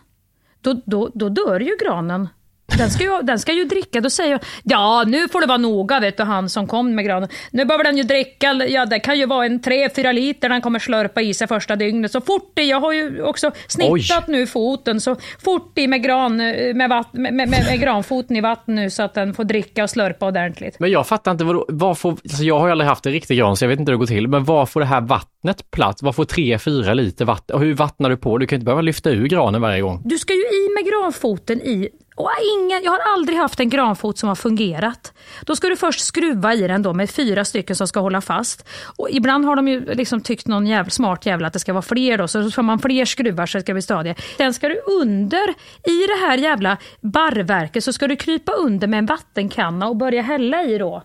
[0.61, 2.29] då, då, då dör ju granen
[2.67, 4.01] den ska, ju, den ska ju dricka.
[4.01, 7.05] Då säger jag, ja nu får det vara noga vet du, han som kom med
[7.05, 7.29] granen.
[7.51, 10.79] Nu behöver den ju dricka, ja det kan ju vara en 3-4 liter den kommer
[10.79, 12.13] slörpa i sig första dygnet.
[12.13, 14.33] Så fort det, jag har ju också snittat Oj.
[14.33, 18.75] nu foten, så fort i med, gran, med, vatt, med, med, med, granfoten i vatten
[18.75, 20.81] nu så att den får dricka och slörpa ordentligt.
[20.81, 23.57] Men jag fattar inte, vad, får, alltså jag har ju aldrig haft en riktig gran
[23.57, 26.03] så jag vet inte hur det går till, men var får det här vattnet plats?
[26.03, 27.57] Var får 3-4 liter vatten?
[27.57, 28.39] Och hur vattnar du på?
[28.39, 30.03] Du kan inte behöva lyfta ur granen varje gång.
[30.05, 34.19] Du ska ju i med granfoten i och ingen, jag har aldrig haft en granfot
[34.19, 35.13] som har fungerat.
[35.47, 38.69] Då ska du först skruva i den då med fyra stycken som ska hålla fast.
[38.97, 41.83] Och ibland har de ju liksom tyckt någon jävla, smart jävla att det ska vara
[41.83, 44.15] fler då, så får man fler skruvar så det ska bli stadiga.
[44.37, 45.49] Sen ska du under,
[45.85, 50.23] i det här jävla barrverket så ska du krypa under med en vattenkanna och börja
[50.23, 51.03] hälla i då,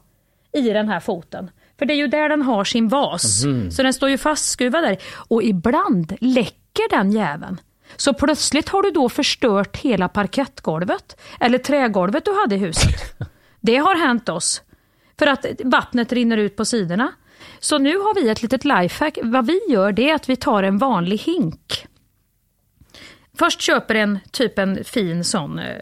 [0.54, 1.50] i den här foten.
[1.80, 3.44] För det är ju där den har sin vas.
[3.44, 3.72] Mm.
[3.72, 4.98] Så den står ju fastskruvad där.
[5.14, 7.58] Och ibland läcker den jäveln.
[7.96, 13.20] Så plötsligt har du då förstört hela parkettgolvet eller trägolvet du hade i huset.
[13.60, 14.62] Det har hänt oss.
[15.20, 17.12] För att vattnet rinner ut på sidorna.
[17.60, 19.18] Så nu har vi ett litet lifehack.
[19.24, 21.88] Vad vi gör det är att vi tar en vanlig hink
[23.42, 25.82] Först köper en typ en fin sån eh,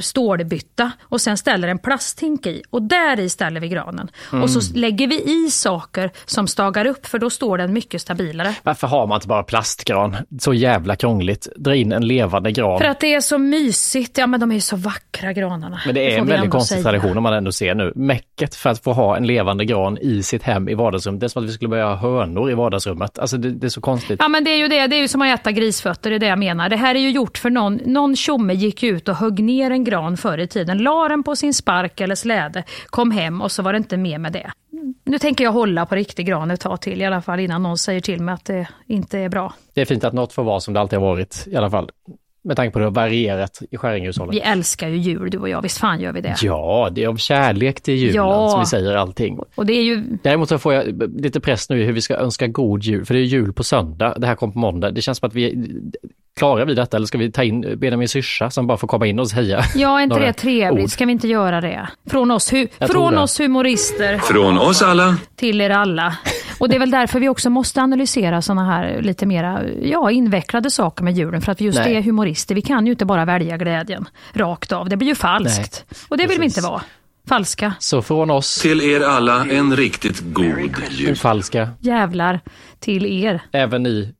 [0.00, 4.10] stålbytta och sen ställer en plasthink i och där i ställer vi granen.
[4.32, 4.42] Mm.
[4.42, 8.54] Och så lägger vi i saker som stagar upp för då står den mycket stabilare.
[8.62, 10.16] Varför har man inte bara plastgran?
[10.40, 11.48] Så jävla krångligt.
[11.56, 12.78] Dra in en levande gran.
[12.78, 14.18] För att det är så mysigt.
[14.18, 15.80] Ja men de är ju så vackra granarna.
[15.86, 16.82] Men det är en väldigt konstig säga.
[16.82, 17.92] tradition om man ändå ser nu.
[17.94, 21.20] Mäcket för att få ha en levande gran i sitt hem i vardagsrummet.
[21.20, 23.18] Det är som att vi skulle börja ha hönor i vardagsrummet.
[23.18, 24.16] Alltså det, det är så konstigt.
[24.18, 24.86] Ja men det är ju det.
[24.86, 26.68] Det är ju som att äta grisfötter, det är det jag menar.
[26.68, 29.84] Det här är ju gjort för någon, någon tjomme gick ut och högg ner en
[29.84, 33.62] gran förr i tiden, la den på sin spark eller släde, kom hem och så
[33.62, 34.50] var det inte mer med det.
[35.04, 37.78] Nu tänker jag hålla på riktig gran ett tag till i alla fall innan någon
[37.78, 39.54] säger till mig att det inte är bra.
[39.74, 41.90] Det är fint att något får vara som det alltid har varit i alla fall.
[42.50, 44.34] Med tanke på det varierat i Skäringhushållet.
[44.34, 46.36] Vi älskar ju jul du och jag, visst fan gör vi det?
[46.42, 48.48] Ja, det är av kärlek till julen ja.
[48.50, 49.38] som vi säger allting.
[49.54, 50.04] Och det är ju...
[50.22, 53.20] Däremot så får jag lite press nu hur vi ska önska god jul, för det
[53.20, 54.90] är jul på söndag, det här kom på måndag.
[54.90, 55.68] Det känns som att vi
[56.36, 59.18] Klarar vi detta eller ska vi ta in Benjamin Syrsa som bara får komma in
[59.18, 60.84] och säga Ja, är inte det trevligt?
[60.84, 60.90] Ord.
[60.90, 61.88] Ska vi inte göra det?
[62.10, 64.18] Från oss, hu från oss humorister.
[64.18, 65.16] Från oss alla.
[65.36, 66.16] Till er alla.
[66.60, 70.70] Och det är väl därför vi också måste analysera sådana här lite mera ja, invecklade
[70.70, 71.42] saker med julen.
[71.42, 71.96] För att vi just Nej.
[71.96, 72.54] är humorister.
[72.54, 74.88] Vi kan ju inte bara välja glädjen rakt av.
[74.88, 75.84] Det blir ju falskt.
[75.88, 75.98] Nej.
[76.08, 76.40] Och det vill Precis.
[76.40, 76.82] vi inte vara.
[77.28, 77.74] Falska.
[77.78, 78.60] Så från oss.
[78.60, 81.16] Till er alla en riktigt god jul.
[81.16, 81.68] Falska.
[81.80, 82.40] Jävlar
[82.78, 83.42] till er.
[83.52, 84.14] Även ni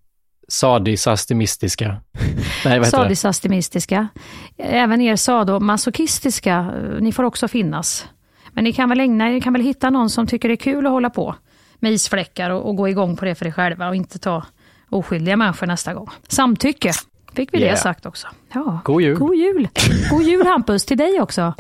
[0.49, 1.97] sadisastimistiska.
[2.64, 4.09] Nej, sadisastimistiska.
[4.59, 8.07] Även er sadomasochistiska, ni får också finnas.
[8.53, 10.86] Men ni kan väl ägna ni kan väl hitta någon som tycker det är kul
[10.86, 11.34] att hålla på
[11.81, 14.45] med isfläckar och, och gå igång på det för er själva och inte ta
[14.91, 16.09] oskyldiga människor nästa gång.
[16.28, 16.93] Samtycke.
[17.33, 17.70] Fick vi yeah.
[17.70, 18.26] det sagt också.
[18.53, 18.81] Ja.
[18.85, 19.18] God jul.
[19.18, 19.68] God jul.
[20.11, 21.55] God jul Hampus, till dig också.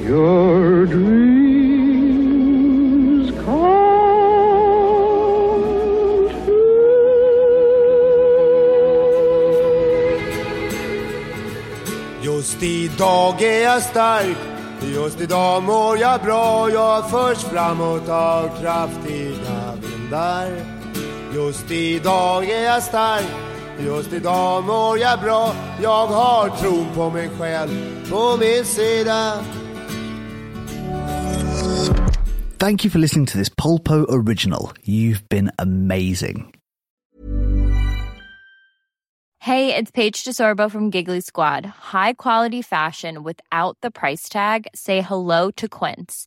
[12.22, 14.36] Just idag är jag stark,
[14.94, 16.70] just idag mår jag bra.
[16.70, 20.50] Jag förs framåt av kraftiga vindar.
[21.34, 23.26] Just idag är jag stark
[23.78, 27.70] Just idag mår jag bra Jag har tron på mig själv
[28.10, 29.44] på min sida
[32.58, 34.72] Thank you for listening to this Polpo original.
[34.84, 36.52] You've been amazing.
[39.38, 41.64] Hey, it's Paige DeSorbo from Giggly Squad.
[41.64, 44.66] High quality fashion without the price tag.
[44.74, 46.26] Say hello to Quince.